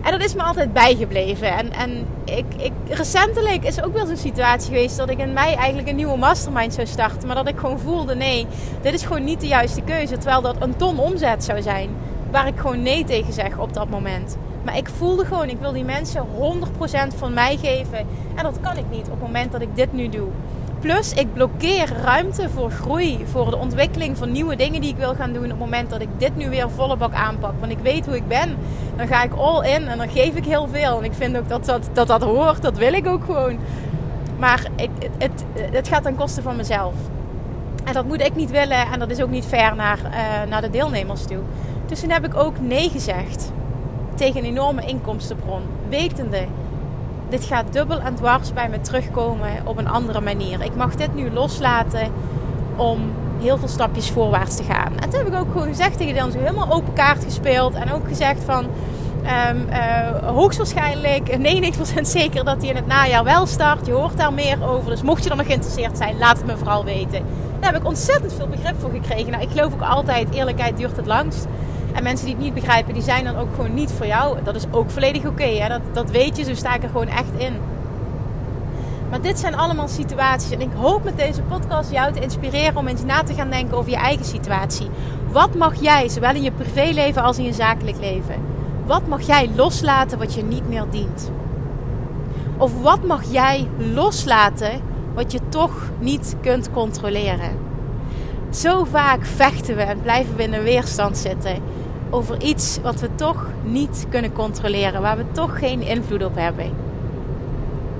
En 0.01 0.11
dat 0.11 0.23
is 0.23 0.35
me 0.35 0.43
altijd 0.43 0.73
bijgebleven. 0.73 1.57
En, 1.57 1.73
en 1.73 2.05
ik, 2.23 2.45
ik, 2.57 2.71
recentelijk 2.89 3.63
is 3.63 3.83
ook 3.83 3.93
wel 3.93 4.05
zo'n 4.05 4.17
situatie 4.17 4.67
geweest 4.67 4.97
dat 4.97 5.09
ik 5.09 5.17
in 5.17 5.33
mei 5.33 5.55
eigenlijk 5.55 5.87
een 5.87 5.95
nieuwe 5.95 6.17
mastermind 6.17 6.73
zou 6.73 6.87
starten. 6.87 7.27
Maar 7.27 7.35
dat 7.35 7.47
ik 7.47 7.57
gewoon 7.57 7.79
voelde, 7.79 8.15
nee, 8.15 8.47
dit 8.81 8.93
is 8.93 9.03
gewoon 9.03 9.23
niet 9.23 9.41
de 9.41 9.47
juiste 9.47 9.81
keuze. 9.81 10.17
Terwijl 10.17 10.41
dat 10.41 10.55
een 10.59 10.75
ton 10.75 10.99
omzet 10.99 11.43
zou 11.43 11.61
zijn. 11.61 11.89
Waar 12.31 12.47
ik 12.47 12.59
gewoon 12.59 12.81
nee 12.81 13.03
tegen 13.03 13.33
zeg 13.33 13.57
op 13.57 13.73
dat 13.73 13.89
moment. 13.89 14.37
Maar 14.63 14.77
ik 14.77 14.89
voelde 14.89 15.25
gewoon, 15.25 15.49
ik 15.49 15.59
wil 15.59 15.71
die 15.71 15.83
mensen 15.83 16.25
100% 17.11 17.15
van 17.15 17.33
mij 17.33 17.57
geven. 17.57 18.07
En 18.35 18.43
dat 18.43 18.59
kan 18.61 18.77
ik 18.77 18.85
niet 18.89 19.05
op 19.05 19.11
het 19.11 19.21
moment 19.21 19.51
dat 19.51 19.61
ik 19.61 19.75
dit 19.75 19.93
nu 19.93 20.09
doe. 20.09 20.27
Plus, 20.81 21.13
ik 21.13 21.33
blokkeer 21.33 21.93
ruimte 22.03 22.49
voor 22.49 22.71
groei, 22.71 23.25
voor 23.31 23.49
de 23.49 23.57
ontwikkeling 23.57 24.17
van 24.17 24.31
nieuwe 24.31 24.55
dingen 24.55 24.81
die 24.81 24.89
ik 24.89 24.97
wil 24.97 25.15
gaan 25.15 25.33
doen. 25.33 25.43
Op 25.43 25.49
het 25.49 25.59
moment 25.59 25.89
dat 25.89 26.01
ik 26.01 26.07
dit 26.17 26.35
nu 26.35 26.49
weer 26.49 26.69
volle 26.69 26.97
bak 26.97 27.13
aanpak. 27.13 27.53
Want 27.59 27.71
ik 27.71 27.77
weet 27.79 28.05
hoe 28.05 28.15
ik 28.15 28.27
ben. 28.27 28.57
Dan 28.95 29.07
ga 29.07 29.23
ik 29.23 29.33
all 29.33 29.65
in 29.65 29.87
en 29.87 29.97
dan 29.97 30.09
geef 30.09 30.35
ik 30.35 30.45
heel 30.45 30.67
veel. 30.67 30.97
En 30.97 31.03
ik 31.03 31.13
vind 31.13 31.37
ook 31.37 31.49
dat 31.49 31.65
dat, 31.65 31.89
dat, 31.93 32.07
dat 32.07 32.21
hoort. 32.21 32.61
Dat 32.61 32.77
wil 32.77 32.93
ik 32.93 33.07
ook 33.07 33.23
gewoon. 33.23 33.59
Maar 34.39 34.67
het, 35.17 35.45
het, 35.71 35.87
gaat 35.87 36.03
ten 36.03 36.15
koste 36.15 36.41
van 36.41 36.55
mezelf. 36.55 36.93
En 37.83 37.93
dat 37.93 38.05
moet 38.05 38.21
ik 38.21 38.35
niet 38.35 38.51
willen. 38.51 38.91
En 38.91 38.99
dat 38.99 39.09
is 39.09 39.21
ook 39.21 39.29
niet 39.29 39.45
fair 39.45 39.75
naar, 39.75 39.99
uh, 40.03 40.49
naar 40.49 40.61
de 40.61 40.69
deelnemers 40.69 41.25
toe. 41.25 41.41
Dus 41.85 41.99
toen 41.99 42.09
heb 42.09 42.25
ik 42.25 42.35
ook 42.35 42.59
nee 42.59 42.89
gezegd. 42.89 43.51
Tegen 44.15 44.39
een 44.39 44.49
enorme 44.49 44.85
inkomstenbron. 44.85 45.61
Wetende 45.89 46.45
dit 47.31 47.43
gaat 47.43 47.73
dubbel 47.73 47.99
en 47.99 48.15
dwars 48.15 48.53
bij 48.53 48.69
me 48.69 48.81
terugkomen 48.81 49.49
op 49.63 49.77
een 49.77 49.87
andere 49.87 50.21
manier. 50.21 50.63
Ik 50.63 50.75
mag 50.75 50.95
dit 50.95 51.15
nu 51.15 51.31
loslaten 51.31 52.11
om 52.75 52.99
heel 53.39 53.57
veel 53.57 53.67
stapjes 53.67 54.09
voorwaarts 54.09 54.55
te 54.55 54.63
gaan. 54.63 54.99
En 54.99 55.09
toen 55.09 55.19
heb 55.19 55.27
ik 55.27 55.39
ook 55.39 55.51
gewoon 55.51 55.67
gezegd 55.67 55.97
tegen 55.97 56.15
dan 56.15 56.31
zo 56.31 56.39
helemaal 56.39 56.71
open 56.71 56.93
kaart 56.93 57.23
gespeeld. 57.23 57.73
En 57.73 57.93
ook 57.93 58.07
gezegd 58.07 58.43
van 58.43 58.65
um, 59.49 59.67
uh, 59.69 60.27
hoogstwaarschijnlijk 60.27 61.37
99% 61.97 62.01
zeker 62.01 62.43
dat 62.43 62.57
hij 62.57 62.69
in 62.69 62.75
het 62.75 62.87
najaar 62.87 63.23
wel 63.23 63.45
start. 63.45 63.85
Je 63.85 63.91
hoort 63.91 64.17
daar 64.17 64.33
meer 64.33 64.69
over. 64.69 64.89
Dus 64.89 65.01
mocht 65.01 65.23
je 65.23 65.29
er 65.29 65.35
nog 65.35 65.45
geïnteresseerd 65.45 65.97
zijn, 65.97 66.17
laat 66.17 66.37
het 66.37 66.45
me 66.45 66.57
vooral 66.57 66.83
weten. 66.83 67.23
Daar 67.59 67.71
heb 67.71 67.81
ik 67.81 67.87
ontzettend 67.87 68.33
veel 68.33 68.47
begrip 68.47 68.75
voor 68.79 68.91
gekregen. 68.91 69.31
Nou, 69.31 69.43
ik 69.43 69.49
geloof 69.49 69.73
ook 69.73 69.81
altijd, 69.81 70.33
eerlijkheid 70.33 70.77
duurt 70.77 70.95
het 70.95 71.05
langst. 71.05 71.47
En 71.93 72.03
mensen 72.03 72.25
die 72.25 72.35
het 72.35 72.43
niet 72.43 72.53
begrijpen, 72.53 72.93
die 72.93 73.03
zijn 73.03 73.23
dan 73.23 73.37
ook 73.37 73.55
gewoon 73.55 73.73
niet 73.73 73.91
voor 73.91 74.05
jou. 74.05 74.37
Dat 74.43 74.55
is 74.55 74.65
ook 74.71 74.89
volledig 74.89 75.25
oké. 75.25 75.67
dat, 75.67 75.81
dat 75.93 76.09
weet 76.09 76.37
je, 76.37 76.43
zo 76.43 76.53
sta 76.53 76.75
ik 76.75 76.83
er 76.83 76.89
gewoon 76.89 77.07
echt 77.07 77.33
in. 77.37 77.53
Maar 79.09 79.21
dit 79.21 79.39
zijn 79.39 79.55
allemaal 79.55 79.87
situaties. 79.87 80.51
En 80.51 80.61
ik 80.61 80.71
hoop 80.75 81.03
met 81.03 81.17
deze 81.17 81.41
podcast 81.41 81.91
jou 81.91 82.13
te 82.13 82.19
inspireren 82.19 82.77
om 82.77 82.87
eens 82.87 83.03
na 83.03 83.23
te 83.23 83.33
gaan 83.33 83.49
denken 83.49 83.77
over 83.77 83.89
je 83.89 83.97
eigen 83.97 84.25
situatie. 84.25 84.89
Wat 85.31 85.55
mag 85.55 85.81
jij, 85.81 86.09
zowel 86.09 86.35
in 86.35 86.43
je 86.43 86.51
privéleven 86.51 87.23
als 87.23 87.37
in 87.37 87.43
je 87.43 87.53
zakelijk 87.53 87.97
leven, 87.99 88.35
wat 88.85 89.07
mag 89.07 89.21
jij 89.21 89.49
loslaten 89.55 90.17
wat 90.17 90.33
je 90.33 90.43
niet 90.43 90.67
meer 90.67 90.85
dient? 90.89 91.31
Of 92.57 92.81
wat 92.81 93.03
mag 93.03 93.23
jij 93.31 93.67
loslaten 93.93 94.81
wat 95.13 95.31
je 95.31 95.39
toch 95.49 95.89
niet 95.99 96.35
kunt 96.41 96.71
controleren? 96.71 97.57
Zo 98.49 98.83
vaak 98.83 99.25
vechten 99.25 99.75
we 99.75 99.81
en 99.81 100.01
blijven 100.01 100.35
we 100.35 100.43
in 100.43 100.53
een 100.53 100.63
weerstand 100.63 101.17
zitten 101.17 101.55
over 102.11 102.41
iets 102.41 102.79
wat 102.81 102.99
we 102.99 103.15
toch 103.15 103.47
niet 103.63 104.05
kunnen 104.09 104.33
controleren, 104.33 105.01
waar 105.01 105.17
we 105.17 105.25
toch 105.31 105.59
geen 105.59 105.81
invloed 105.81 106.23
op 106.23 106.35
hebben. 106.35 106.71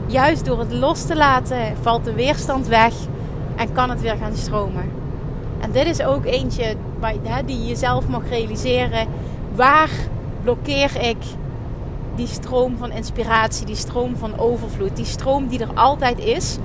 Juist 0.05 0.45
door 0.45 0.59
het 0.59 0.73
los 0.73 1.05
te 1.05 1.15
laten 1.15 1.77
valt 1.81 2.05
de 2.05 2.13
weerstand 2.13 2.67
weg 2.67 2.93
en 3.55 3.71
kan 3.71 3.89
het 3.89 4.01
weer 4.01 4.15
gaan 4.15 4.35
stromen. 4.35 4.91
En 5.59 5.71
dit 5.71 5.85
is 5.85 6.03
ook 6.03 6.25
eentje 6.25 6.75
die 7.45 7.59
je 7.59 7.67
jezelf 7.67 8.07
mag 8.07 8.29
realiseren. 8.29 9.07
Waar 9.55 9.89
blokkeer 10.43 11.01
ik 11.01 11.17
die 12.15 12.27
stroom 12.27 12.77
van 12.77 12.91
inspiratie, 12.91 13.65
die 13.65 13.75
stroom 13.75 14.15
van 14.15 14.37
overvloed, 14.37 14.95
die 14.95 15.05
stroom 15.05 15.47
die 15.47 15.59
er 15.59 15.73
altijd 15.73 16.19
is, 16.19 16.57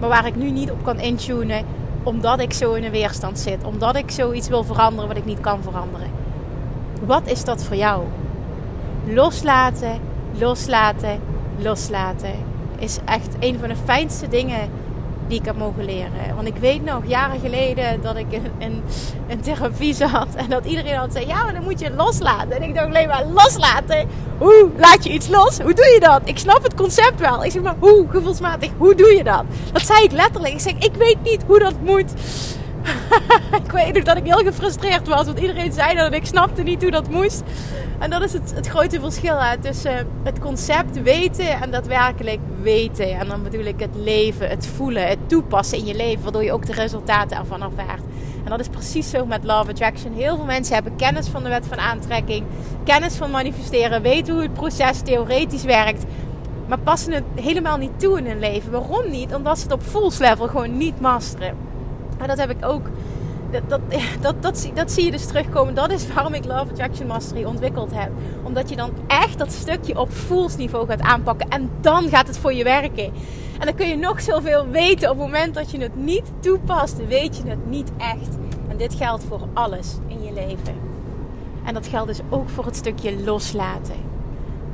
maar 0.00 0.08
waar 0.08 0.26
ik 0.26 0.36
nu 0.36 0.50
niet 0.50 0.70
op 0.70 0.84
kan 0.84 1.00
intunen 1.00 1.64
omdat 2.02 2.40
ik 2.40 2.52
zo 2.52 2.72
in 2.72 2.84
een 2.84 2.90
weerstand 2.90 3.38
zit, 3.38 3.64
omdat 3.64 3.96
ik 3.96 4.10
zoiets 4.10 4.48
wil 4.48 4.64
veranderen 4.64 5.08
wat 5.08 5.16
ik 5.16 5.24
niet 5.24 5.40
kan 5.40 5.62
veranderen. 5.62 6.23
Wat 7.06 7.26
is 7.26 7.44
dat 7.44 7.64
voor 7.64 7.76
jou? 7.76 8.02
Loslaten, 9.06 10.00
loslaten, 10.38 11.20
loslaten 11.58 12.34
is 12.78 12.98
echt 13.04 13.36
een 13.40 13.58
van 13.58 13.68
de 13.68 13.76
fijnste 13.84 14.28
dingen 14.28 14.70
die 15.28 15.38
ik 15.38 15.44
heb 15.44 15.56
mogen 15.56 15.84
leren. 15.84 16.34
Want 16.34 16.46
ik 16.46 16.56
weet 16.56 16.84
nog 16.84 17.06
jaren 17.06 17.40
geleden 17.40 18.02
dat 18.02 18.16
ik 18.16 18.26
in, 18.58 18.82
een 19.28 19.40
therapie 19.40 19.94
zat 19.94 20.34
en 20.34 20.48
dat 20.48 20.64
iedereen 20.64 20.94
had 20.94 21.12
zei: 21.12 21.26
Ja, 21.26 21.44
maar 21.44 21.52
dan 21.52 21.62
moet 21.62 21.80
je 21.80 21.94
loslaten. 21.94 22.50
En 22.50 22.62
ik 22.62 22.74
dacht 22.74 22.86
alleen 22.86 23.08
maar: 23.08 23.24
loslaten? 23.26 24.08
Hoe 24.38 24.70
laat 24.76 25.04
je 25.04 25.10
iets 25.10 25.28
los? 25.28 25.58
Hoe 25.58 25.74
doe 25.74 25.86
je 25.86 26.00
dat? 26.00 26.20
Ik 26.24 26.38
snap 26.38 26.62
het 26.62 26.74
concept 26.74 27.20
wel. 27.20 27.44
Ik 27.44 27.50
zeg 27.50 27.62
maar: 27.62 27.76
hoe 27.78 28.06
gevoelsmatig? 28.10 28.70
Hoe 28.76 28.94
doe 28.94 29.14
je 29.16 29.24
dat? 29.24 29.44
Dat 29.72 29.86
zei 29.86 30.04
ik 30.04 30.12
letterlijk. 30.12 30.54
Ik 30.54 30.60
zeg: 30.60 30.74
Ik 30.78 30.94
weet 30.94 31.22
niet 31.22 31.42
hoe 31.46 31.58
dat 31.58 31.74
moet. 31.82 32.12
ik 33.64 33.70
weet 33.70 33.94
nog 33.94 34.02
dat 34.02 34.16
ik 34.16 34.24
heel 34.24 34.44
gefrustreerd 34.44 35.08
was. 35.08 35.26
Want 35.26 35.38
iedereen 35.38 35.72
zei 35.72 35.94
dat 35.94 36.06
en 36.06 36.12
ik 36.12 36.26
snapte 36.26 36.62
niet 36.62 36.82
hoe 36.82 36.90
dat 36.90 37.08
moest. 37.08 37.42
En 37.98 38.10
dat 38.10 38.22
is 38.22 38.32
het, 38.32 38.52
het 38.54 38.66
grote 38.66 39.00
verschil 39.00 39.38
hè, 39.38 39.58
tussen 39.58 40.06
het 40.22 40.38
concept 40.38 41.02
weten 41.02 41.60
en 41.60 41.70
daadwerkelijk 41.70 42.40
weten. 42.62 43.18
En 43.18 43.28
dan 43.28 43.42
bedoel 43.42 43.64
ik 43.64 43.80
het 43.80 43.94
leven, 43.94 44.48
het 44.48 44.66
voelen, 44.66 45.08
het 45.08 45.28
toepassen 45.28 45.78
in 45.78 45.84
je 45.86 45.94
leven. 45.94 46.22
Waardoor 46.22 46.44
je 46.44 46.52
ook 46.52 46.66
de 46.66 46.72
resultaten 46.72 47.36
ervan 47.36 47.62
ervaart. 47.62 48.02
En 48.44 48.50
dat 48.50 48.60
is 48.60 48.68
precies 48.68 49.10
zo 49.10 49.26
met 49.26 49.44
Love 49.44 49.70
Attraction. 49.70 50.12
Heel 50.12 50.36
veel 50.36 50.44
mensen 50.44 50.74
hebben 50.74 50.96
kennis 50.96 51.28
van 51.28 51.42
de 51.42 51.48
wet 51.48 51.66
van 51.66 51.78
aantrekking. 51.78 52.44
Kennis 52.84 53.14
van 53.14 53.30
manifesteren. 53.30 54.02
Weten 54.02 54.34
hoe 54.34 54.42
het 54.42 54.52
proces 54.54 55.00
theoretisch 55.00 55.64
werkt. 55.64 56.04
Maar 56.68 56.78
passen 56.78 57.12
het 57.12 57.24
helemaal 57.34 57.76
niet 57.76 58.00
toe 58.00 58.18
in 58.18 58.26
hun 58.26 58.38
leven. 58.38 58.70
Waarom 58.70 59.10
niet? 59.10 59.34
Omdat 59.34 59.58
ze 59.58 59.64
het 59.64 59.72
op 59.72 59.82
full 59.82 60.10
level 60.18 60.48
gewoon 60.48 60.76
niet 60.76 61.00
masteren. 61.00 61.56
En 62.18 62.26
dat 62.26 62.38
heb 62.38 62.50
ik 62.50 62.64
ook. 62.64 62.86
Dat, 63.50 63.62
dat, 63.68 63.80
dat, 64.20 64.42
dat, 64.42 64.70
dat 64.74 64.92
zie 64.92 65.04
je 65.04 65.10
dus 65.10 65.26
terugkomen. 65.26 65.74
Dat 65.74 65.90
is 65.90 66.12
waarom 66.14 66.34
ik 66.34 66.44
Love 66.44 66.70
Attraction 66.70 67.06
Mastery 67.06 67.44
ontwikkeld 67.44 67.90
heb. 67.94 68.10
Omdat 68.42 68.68
je 68.68 68.76
dan 68.76 68.90
echt 69.06 69.38
dat 69.38 69.52
stukje 69.52 69.98
op 69.98 70.10
niveau 70.56 70.86
gaat 70.86 71.00
aanpakken. 71.00 71.48
En 71.48 71.70
dan 71.80 72.08
gaat 72.08 72.26
het 72.26 72.38
voor 72.38 72.52
je 72.52 72.64
werken. 72.64 73.12
En 73.58 73.66
dan 73.66 73.74
kun 73.74 73.88
je 73.88 73.96
nog 73.96 74.20
zoveel 74.20 74.68
weten. 74.68 75.10
Op 75.10 75.18
het 75.18 75.26
moment 75.26 75.54
dat 75.54 75.70
je 75.70 75.78
het 75.78 75.96
niet 75.96 76.32
toepast, 76.40 77.06
weet 77.06 77.36
je 77.36 77.48
het 77.48 77.66
niet 77.66 77.90
echt. 77.98 78.38
En 78.68 78.76
dit 78.76 78.94
geldt 78.94 79.24
voor 79.24 79.40
alles 79.52 79.96
in 80.06 80.22
je 80.22 80.32
leven. 80.32 80.74
En 81.64 81.74
dat 81.74 81.86
geldt 81.86 82.08
dus 82.08 82.20
ook 82.30 82.48
voor 82.48 82.64
het 82.64 82.76
stukje 82.76 83.22
loslaten. 83.24 83.96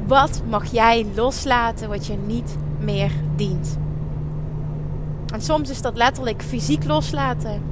Wat 0.06 0.42
mag 0.48 0.72
jij 0.72 1.06
loslaten 1.14 1.88
wat 1.88 2.06
je 2.06 2.16
niet 2.26 2.56
meer 2.78 3.10
dient? 3.36 3.78
En 5.32 5.40
soms 5.40 5.70
is 5.70 5.82
dat 5.82 5.96
letterlijk 5.96 6.42
fysiek 6.42 6.84
loslaten. 6.84 7.62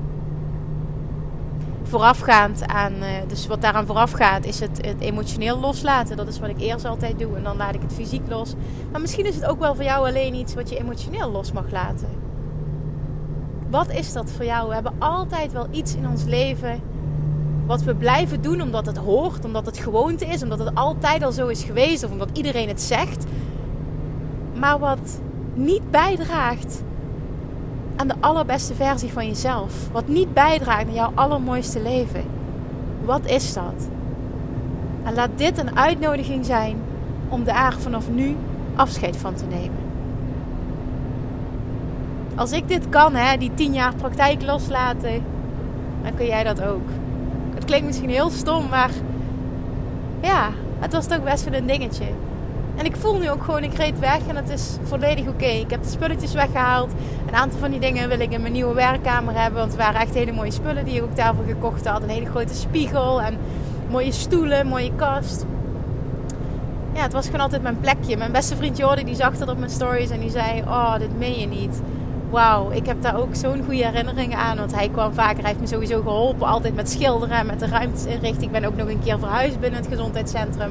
Voorafgaand 1.82 2.66
aan, 2.66 2.92
uh, 2.92 3.08
dus 3.26 3.46
wat 3.46 3.62
daaraan 3.62 3.86
voorafgaat, 3.86 4.44
is 4.44 4.60
het, 4.60 4.86
het, 4.86 5.00
emotioneel 5.00 5.60
loslaten. 5.60 6.16
Dat 6.16 6.28
is 6.28 6.38
wat 6.38 6.48
ik 6.48 6.60
eerst 6.60 6.84
altijd 6.84 7.18
doe. 7.18 7.36
En 7.36 7.42
dan 7.42 7.56
laat 7.56 7.74
ik 7.74 7.82
het 7.82 7.92
fysiek 7.92 8.28
los. 8.28 8.54
Maar 8.92 9.00
misschien 9.00 9.26
is 9.26 9.34
het 9.34 9.44
ook 9.44 9.58
wel 9.58 9.74
voor 9.74 9.84
jou 9.84 10.08
alleen 10.08 10.34
iets 10.34 10.54
wat 10.54 10.68
je 10.68 10.78
emotioneel 10.78 11.30
los 11.30 11.52
mag 11.52 11.70
laten. 11.70 12.08
Wat 13.70 13.92
is 13.92 14.12
dat 14.12 14.30
voor 14.30 14.44
jou? 14.44 14.68
We 14.68 14.74
hebben 14.74 14.94
altijd 14.98 15.52
wel 15.52 15.66
iets 15.70 15.94
in 15.94 16.08
ons 16.08 16.24
leven 16.24 16.80
wat 17.66 17.82
we 17.82 17.94
blijven 17.94 18.42
doen 18.42 18.60
omdat 18.60 18.86
het 18.86 18.96
hoort, 18.96 19.44
omdat 19.44 19.66
het 19.66 19.78
gewoonte 19.78 20.26
is, 20.26 20.42
omdat 20.42 20.58
het 20.58 20.74
altijd 20.74 21.22
al 21.22 21.32
zo 21.32 21.46
is 21.46 21.62
geweest 21.62 22.04
of 22.04 22.10
omdat 22.10 22.30
iedereen 22.32 22.68
het 22.68 22.82
zegt. 22.82 23.24
Maar 24.54 24.78
wat 24.78 25.20
niet 25.54 25.90
bijdraagt 25.90 26.82
aan 27.98 28.08
de 28.08 28.14
allerbeste 28.20 28.74
versie 28.74 29.12
van 29.12 29.26
jezelf. 29.26 29.88
Wat 29.92 30.08
niet 30.08 30.34
bijdraagt 30.34 30.86
aan 30.86 30.94
jouw 30.94 31.12
allermooiste 31.14 31.82
leven. 31.82 32.24
Wat 33.04 33.26
is 33.26 33.52
dat? 33.52 33.88
En 35.04 35.14
laat 35.14 35.30
dit 35.34 35.58
een 35.58 35.76
uitnodiging 35.76 36.46
zijn 36.46 36.76
om 37.28 37.44
daar 37.44 37.74
vanaf 37.78 38.08
nu 38.10 38.36
afscheid 38.74 39.16
van 39.16 39.34
te 39.34 39.44
nemen. 39.44 39.78
Als 42.34 42.52
ik 42.52 42.68
dit 42.68 42.88
kan, 42.88 43.14
hè, 43.14 43.36
die 43.36 43.54
tien 43.54 43.72
jaar 43.72 43.94
praktijk 43.94 44.42
loslaten. 44.42 45.22
dan 46.02 46.14
kun 46.14 46.26
jij 46.26 46.44
dat 46.44 46.62
ook. 46.62 46.88
Het 47.54 47.64
klinkt 47.64 47.86
misschien 47.86 48.10
heel 48.10 48.30
stom, 48.30 48.68
maar 48.68 48.90
ja, 50.20 50.48
het 50.78 50.92
was 50.92 51.06
toch 51.06 51.22
best 51.22 51.44
wel 51.44 51.58
een 51.58 51.66
dingetje. 51.66 52.04
En 52.78 52.84
ik 52.84 52.96
voel 52.96 53.18
nu 53.18 53.30
ook 53.30 53.42
gewoon, 53.42 53.62
ik 53.62 53.74
reed 53.74 53.98
weg 53.98 54.26
en 54.26 54.36
het 54.36 54.48
is 54.48 54.76
volledig 54.82 55.26
oké. 55.26 55.44
Ik 55.44 55.70
heb 55.70 55.82
de 55.82 55.88
spulletjes 55.88 56.32
weggehaald. 56.32 56.92
Een 57.26 57.34
aantal 57.34 57.58
van 57.58 57.70
die 57.70 57.80
dingen 57.80 58.08
wil 58.08 58.20
ik 58.20 58.32
in 58.32 58.40
mijn 58.40 58.52
nieuwe 58.52 58.74
werkkamer 58.74 59.40
hebben. 59.40 59.58
Want 59.58 59.72
het 59.72 59.80
waren 59.80 60.00
echt 60.00 60.14
hele 60.14 60.32
mooie 60.32 60.50
spullen 60.50 60.84
die 60.84 60.96
ik 60.96 61.02
ook 61.02 61.16
daarvoor 61.16 61.44
gekocht 61.44 61.86
had. 61.86 62.02
Een 62.02 62.08
hele 62.08 62.26
grote 62.26 62.54
spiegel 62.54 63.22
en 63.22 63.38
mooie 63.90 64.12
stoelen, 64.12 64.66
mooie 64.66 64.92
kast. 64.96 65.44
Ja, 66.92 67.02
het 67.02 67.12
was 67.12 67.26
gewoon 67.26 67.40
altijd 67.40 67.62
mijn 67.62 67.80
plekje. 67.80 68.16
Mijn 68.16 68.32
beste 68.32 68.56
vriend 68.56 68.76
Jordi 68.76 69.04
die 69.04 69.14
zag 69.14 69.36
dat 69.36 69.48
op 69.48 69.58
mijn 69.58 69.70
stories 69.70 70.10
en 70.10 70.20
die 70.20 70.30
zei... 70.30 70.60
Oh, 70.60 70.98
dit 70.98 71.18
meen 71.18 71.40
je 71.40 71.46
niet. 71.46 71.80
Wauw, 72.30 72.70
ik 72.70 72.86
heb 72.86 73.02
daar 73.02 73.16
ook 73.16 73.34
zo'n 73.34 73.64
goede 73.64 73.84
herinneringen 73.86 74.38
aan. 74.38 74.56
Want 74.56 74.74
hij 74.74 74.88
kwam 74.88 75.14
vaker, 75.14 75.38
hij 75.38 75.48
heeft 75.48 75.60
me 75.60 75.66
sowieso 75.66 76.02
geholpen. 76.02 76.46
Altijd 76.46 76.74
met 76.74 76.90
schilderen 76.90 77.36
en 77.36 77.46
met 77.46 77.60
de 77.60 77.66
ruimtes 77.66 78.04
inrichten. 78.04 78.42
Ik 78.42 78.50
ben 78.50 78.64
ook 78.64 78.76
nog 78.76 78.88
een 78.88 79.02
keer 79.04 79.18
verhuisd 79.18 79.60
binnen 79.60 79.80
het 79.80 79.88
gezondheidscentrum. 79.88 80.70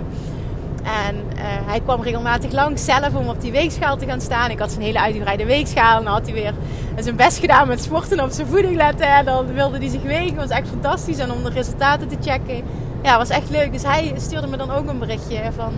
En 0.84 1.16
uh, 1.16 1.42
hij 1.42 1.80
kwam 1.80 2.02
regelmatig 2.02 2.52
langs 2.52 2.86
zelf 2.86 3.16
om 3.16 3.28
op 3.28 3.42
die 3.42 3.52
weegschaal 3.52 3.98
te 3.98 4.06
gaan 4.06 4.22
staan. 4.22 4.52
Ik 4.52 4.60
had 4.60 4.72
zijn 4.72 4.84
hele 4.84 5.00
uitgebreide 5.00 5.46
weegschaal. 5.46 5.98
En 5.98 6.04
dan 6.04 6.14
had 6.14 6.26
hij 6.26 6.34
weer 6.34 6.54
zijn 6.96 7.16
best 7.16 7.38
gedaan 7.38 7.68
met 7.68 7.84
sporten 7.84 8.24
op 8.24 8.32
zijn 8.32 8.48
voeding 8.48 8.76
letten. 8.76 9.08
En 9.08 9.26
dan 9.26 9.54
wilde 9.54 9.78
hij 9.78 9.90
zich 9.90 10.02
wegen. 10.02 10.36
Dat 10.36 10.48
was 10.48 10.58
echt 10.58 10.68
fantastisch. 10.68 11.18
En 11.18 11.32
om 11.32 11.44
de 11.44 11.50
resultaten 11.50 12.08
te 12.08 12.16
checken. 12.22 12.64
Ja, 13.04 13.18
was 13.18 13.30
echt 13.30 13.50
leuk. 13.50 13.72
Dus 13.72 13.84
hij 13.84 14.14
stuurde 14.18 14.48
me 14.48 14.58
dan 14.58 14.72
ook 14.72 14.88
een 14.88 15.00
berichtje 15.00 15.40
van... 15.56 15.74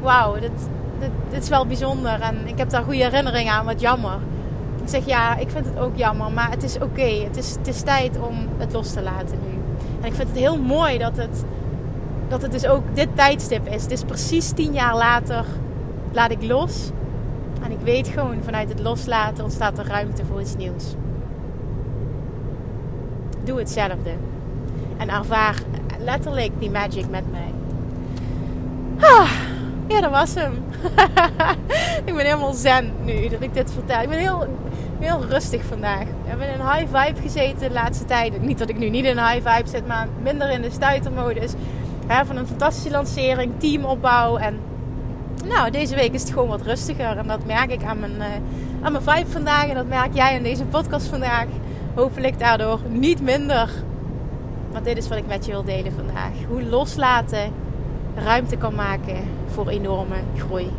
Wauw, 0.00 0.34
dit, 0.34 0.50
dit, 0.98 1.10
dit, 1.30 1.42
is 1.42 1.48
wel 1.48 1.66
bijzonder. 1.66 2.20
En 2.20 2.46
ik 2.46 2.58
heb 2.58 2.70
daar 2.70 2.82
goede 2.82 3.02
herinneringen 3.02 3.52
aan. 3.52 3.64
Wat 3.64 3.80
jammer. 3.80 4.18
Ik 4.82 4.88
zeg 4.88 5.06
ja, 5.06 5.36
ik 5.36 5.50
vind 5.50 5.66
het 5.66 5.78
ook 5.78 5.96
jammer. 5.96 6.30
Maar 6.32 6.50
het 6.50 6.62
is 6.62 6.78
oké. 6.78 7.24
Het, 7.24 7.36
is, 7.36 7.50
het 7.50 7.68
is 7.68 7.80
tijd 7.80 8.18
om 8.20 8.48
het 8.58 8.72
los 8.72 8.92
te 8.92 9.02
laten 9.02 9.38
nu. 9.42 9.58
En 10.00 10.06
ik 10.06 10.14
vind 10.14 10.28
het 10.28 10.38
heel 10.38 10.58
mooi 10.58 10.98
dat 10.98 11.16
het 11.16 11.44
dat 12.28 12.42
het 12.42 12.52
dus 12.52 12.66
ook 12.66 12.82
dit 12.94 13.08
tijdstip 13.14 13.66
is. 13.66 13.82
Het 13.82 13.90
is 13.90 14.04
precies 14.04 14.50
tien 14.50 14.72
jaar 14.72 14.96
later 14.96 15.44
laat 16.12 16.30
ik 16.30 16.42
los. 16.42 16.90
En 17.62 17.70
ik 17.70 17.80
weet 17.82 18.08
gewoon 18.08 18.42
vanuit 18.42 18.68
het 18.68 18.80
loslaten 18.80 19.44
ontstaat 19.44 19.78
er 19.78 19.86
ruimte 19.86 20.24
voor 20.24 20.40
iets 20.40 20.56
nieuws. 20.56 20.84
Doe 23.44 23.58
hetzelfde. 23.58 24.10
En 24.96 25.08
ervaar 25.08 25.62
letterlijk 25.98 26.50
die 26.58 26.70
magic 26.70 27.08
met 27.10 27.30
mij. 27.30 27.52
Ah, 29.00 29.30
ja, 29.88 30.00
dat 30.00 30.10
was 30.10 30.34
hem. 30.34 30.64
ik 32.04 32.14
ben 32.14 32.24
helemaal 32.24 32.52
zen 32.52 32.92
nu 33.04 33.28
dat 33.28 33.42
ik 33.42 33.54
dit 33.54 33.72
vertel. 33.72 34.02
Ik 34.02 34.08
ben 34.08 34.18
heel, 34.18 34.46
heel 34.98 35.24
rustig 35.24 35.64
vandaag. 35.64 36.04
We 36.04 36.28
hebben 36.28 36.48
in 36.48 36.60
een 36.60 36.72
high 36.72 36.96
vibe 36.96 37.20
gezeten 37.20 37.68
de 37.68 37.74
laatste 37.74 38.04
tijd. 38.04 38.42
Niet 38.42 38.58
dat 38.58 38.68
ik 38.68 38.78
nu 38.78 38.88
niet 38.88 39.04
in 39.04 39.18
een 39.18 39.28
high 39.28 39.48
vibe 39.48 39.68
zit, 39.68 39.86
maar 39.86 40.08
minder 40.22 40.50
in 40.50 40.62
de 40.62 40.70
stuitermodus 40.70 41.52
van 42.08 42.36
een 42.36 42.46
fantastische 42.46 42.90
lancering, 42.90 43.52
teamopbouw. 43.58 44.36
En 44.36 44.58
nou, 45.44 45.70
deze 45.70 45.94
week 45.94 46.12
is 46.12 46.22
het 46.22 46.30
gewoon 46.30 46.48
wat 46.48 46.62
rustiger. 46.62 47.16
En 47.16 47.26
dat 47.26 47.44
merk 47.46 47.70
ik 47.70 47.84
aan 47.84 47.98
mijn, 47.98 48.16
uh, 48.16 48.24
aan 48.82 48.92
mijn 48.92 49.04
vibe 49.04 49.30
vandaag. 49.30 49.68
En 49.68 49.74
dat 49.74 49.88
merk 49.88 50.14
jij 50.14 50.36
in 50.36 50.42
deze 50.42 50.64
podcast 50.64 51.06
vandaag. 51.06 51.46
Hopelijk 51.94 52.38
daardoor 52.38 52.80
niet 52.88 53.22
minder. 53.22 53.70
Maar 54.72 54.82
dit 54.82 54.96
is 54.96 55.08
wat 55.08 55.18
ik 55.18 55.26
met 55.26 55.44
je 55.44 55.50
wil 55.50 55.64
delen 55.64 55.92
vandaag. 55.92 56.32
Hoe 56.48 56.62
loslaten 56.62 57.52
ruimte 58.14 58.56
kan 58.56 58.74
maken 58.74 59.16
voor 59.46 59.68
enorme 59.68 60.16
groei. 60.36 60.70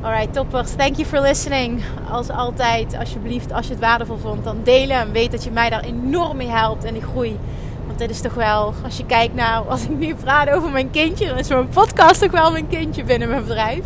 Alright, 0.00 0.32
toppers. 0.32 0.70
Thank 0.70 0.96
you 0.96 1.06
for 1.06 1.20
listening. 1.20 1.82
Als 2.10 2.30
altijd, 2.30 2.96
alsjeblieft, 2.98 3.52
als 3.52 3.66
je 3.66 3.72
het 3.72 3.82
waardevol 3.82 4.16
vond, 4.16 4.44
dan 4.44 4.56
delen. 4.64 4.96
En 4.96 5.12
weet 5.12 5.30
dat 5.30 5.44
je 5.44 5.50
mij 5.50 5.70
daar 5.70 5.84
enorm 5.84 6.36
mee 6.36 6.48
helpt 6.48 6.84
in 6.84 6.94
de 6.94 7.02
groei 7.02 7.38
dit 8.00 8.10
is 8.10 8.20
toch 8.20 8.34
wel, 8.34 8.74
als 8.84 8.96
je 8.96 9.06
kijkt 9.06 9.34
naar, 9.34 9.60
als 9.60 9.82
ik 9.82 9.98
nu 9.98 10.14
praat 10.14 10.50
over 10.50 10.70
mijn 10.70 10.90
kindje, 10.90 11.26
dan 11.26 11.38
is 11.38 11.48
mijn 11.48 11.68
podcast 11.68 12.20
toch 12.20 12.30
wel 12.30 12.52
mijn 12.52 12.68
kindje 12.68 13.04
binnen 13.04 13.28
mijn 13.28 13.42
bedrijf. 13.42 13.84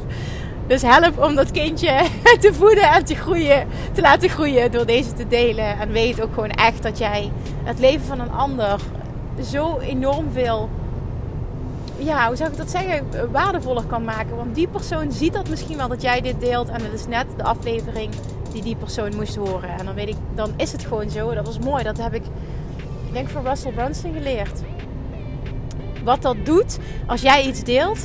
Dus 0.66 0.82
help 0.82 1.22
om 1.22 1.34
dat 1.34 1.50
kindje 1.50 2.00
te 2.40 2.54
voeden 2.54 2.92
en 2.92 3.04
te 3.04 3.14
groeien, 3.14 3.66
te 3.92 4.00
laten 4.00 4.28
groeien 4.28 4.72
door 4.72 4.86
deze 4.86 5.12
te 5.12 5.26
delen. 5.26 5.78
En 5.78 5.92
weet 5.92 6.22
ook 6.22 6.34
gewoon 6.34 6.50
echt 6.50 6.82
dat 6.82 6.98
jij 6.98 7.30
het 7.64 7.78
leven 7.78 8.06
van 8.06 8.20
een 8.20 8.32
ander 8.32 8.80
zo 9.50 9.78
enorm 9.78 10.32
veel, 10.32 10.68
ja, 11.98 12.26
hoe 12.26 12.36
zou 12.36 12.50
ik 12.50 12.56
dat 12.56 12.70
zeggen, 12.70 13.06
waardevoller 13.30 13.84
kan 13.84 14.04
maken. 14.04 14.36
Want 14.36 14.54
die 14.54 14.68
persoon 14.68 15.12
ziet 15.12 15.32
dat 15.32 15.48
misschien 15.48 15.76
wel 15.76 15.88
dat 15.88 16.02
jij 16.02 16.20
dit 16.20 16.40
deelt 16.40 16.68
en 16.68 16.84
het 16.84 16.92
is 16.92 17.06
net 17.06 17.26
de 17.36 17.44
aflevering 17.44 18.10
die 18.52 18.62
die 18.62 18.76
persoon 18.76 19.14
moest 19.16 19.36
horen. 19.36 19.78
En 19.78 19.84
dan 19.84 19.94
weet 19.94 20.08
ik, 20.08 20.16
dan 20.34 20.52
is 20.56 20.72
het 20.72 20.84
gewoon 20.84 21.10
zo. 21.10 21.34
Dat 21.34 21.46
was 21.46 21.58
mooi. 21.58 21.84
Dat 21.84 21.98
heb 21.98 22.14
ik 22.14 22.22
denk 23.14 23.28
van 23.28 23.46
Russell 23.46 23.72
Brunson 23.72 24.12
geleerd. 24.12 24.60
Wat 26.04 26.22
dat 26.22 26.36
doet, 26.44 26.78
als 27.06 27.20
jij 27.20 27.46
iets 27.46 27.62
deelt 27.62 28.00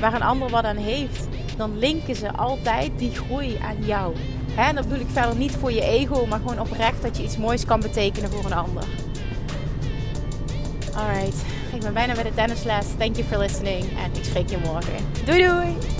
waar 0.00 0.14
een 0.14 0.22
ander 0.22 0.48
wat 0.48 0.64
aan 0.64 0.76
heeft, 0.76 1.26
dan 1.56 1.78
linken 1.78 2.16
ze 2.16 2.32
altijd 2.32 2.90
die 2.96 3.10
groei 3.10 3.58
aan 3.62 3.84
jou. 3.84 4.14
En 4.56 4.74
dat 4.74 4.88
bedoel 4.88 5.00
ik 5.00 5.10
verder 5.12 5.36
niet 5.36 5.52
voor 5.52 5.72
je 5.72 5.82
ego, 5.82 6.26
maar 6.26 6.38
gewoon 6.38 6.60
oprecht 6.60 7.02
dat 7.02 7.16
je 7.16 7.22
iets 7.22 7.36
moois 7.36 7.64
kan 7.64 7.80
betekenen 7.80 8.30
voor 8.30 8.44
een 8.44 8.52
ander. 8.52 8.84
Alright, 10.94 11.44
ik 11.74 11.80
ben 11.80 11.94
bijna 11.94 12.14
bij 12.14 12.22
de 12.22 12.34
tennisles. 12.34 12.86
Thank 12.98 13.16
you 13.16 13.26
for 13.26 13.38
listening 13.38 13.82
en 13.82 14.18
ik 14.18 14.24
spreek 14.24 14.48
je 14.50 14.58
morgen. 14.64 14.94
Doei 15.24 15.42
doei! 15.42 15.99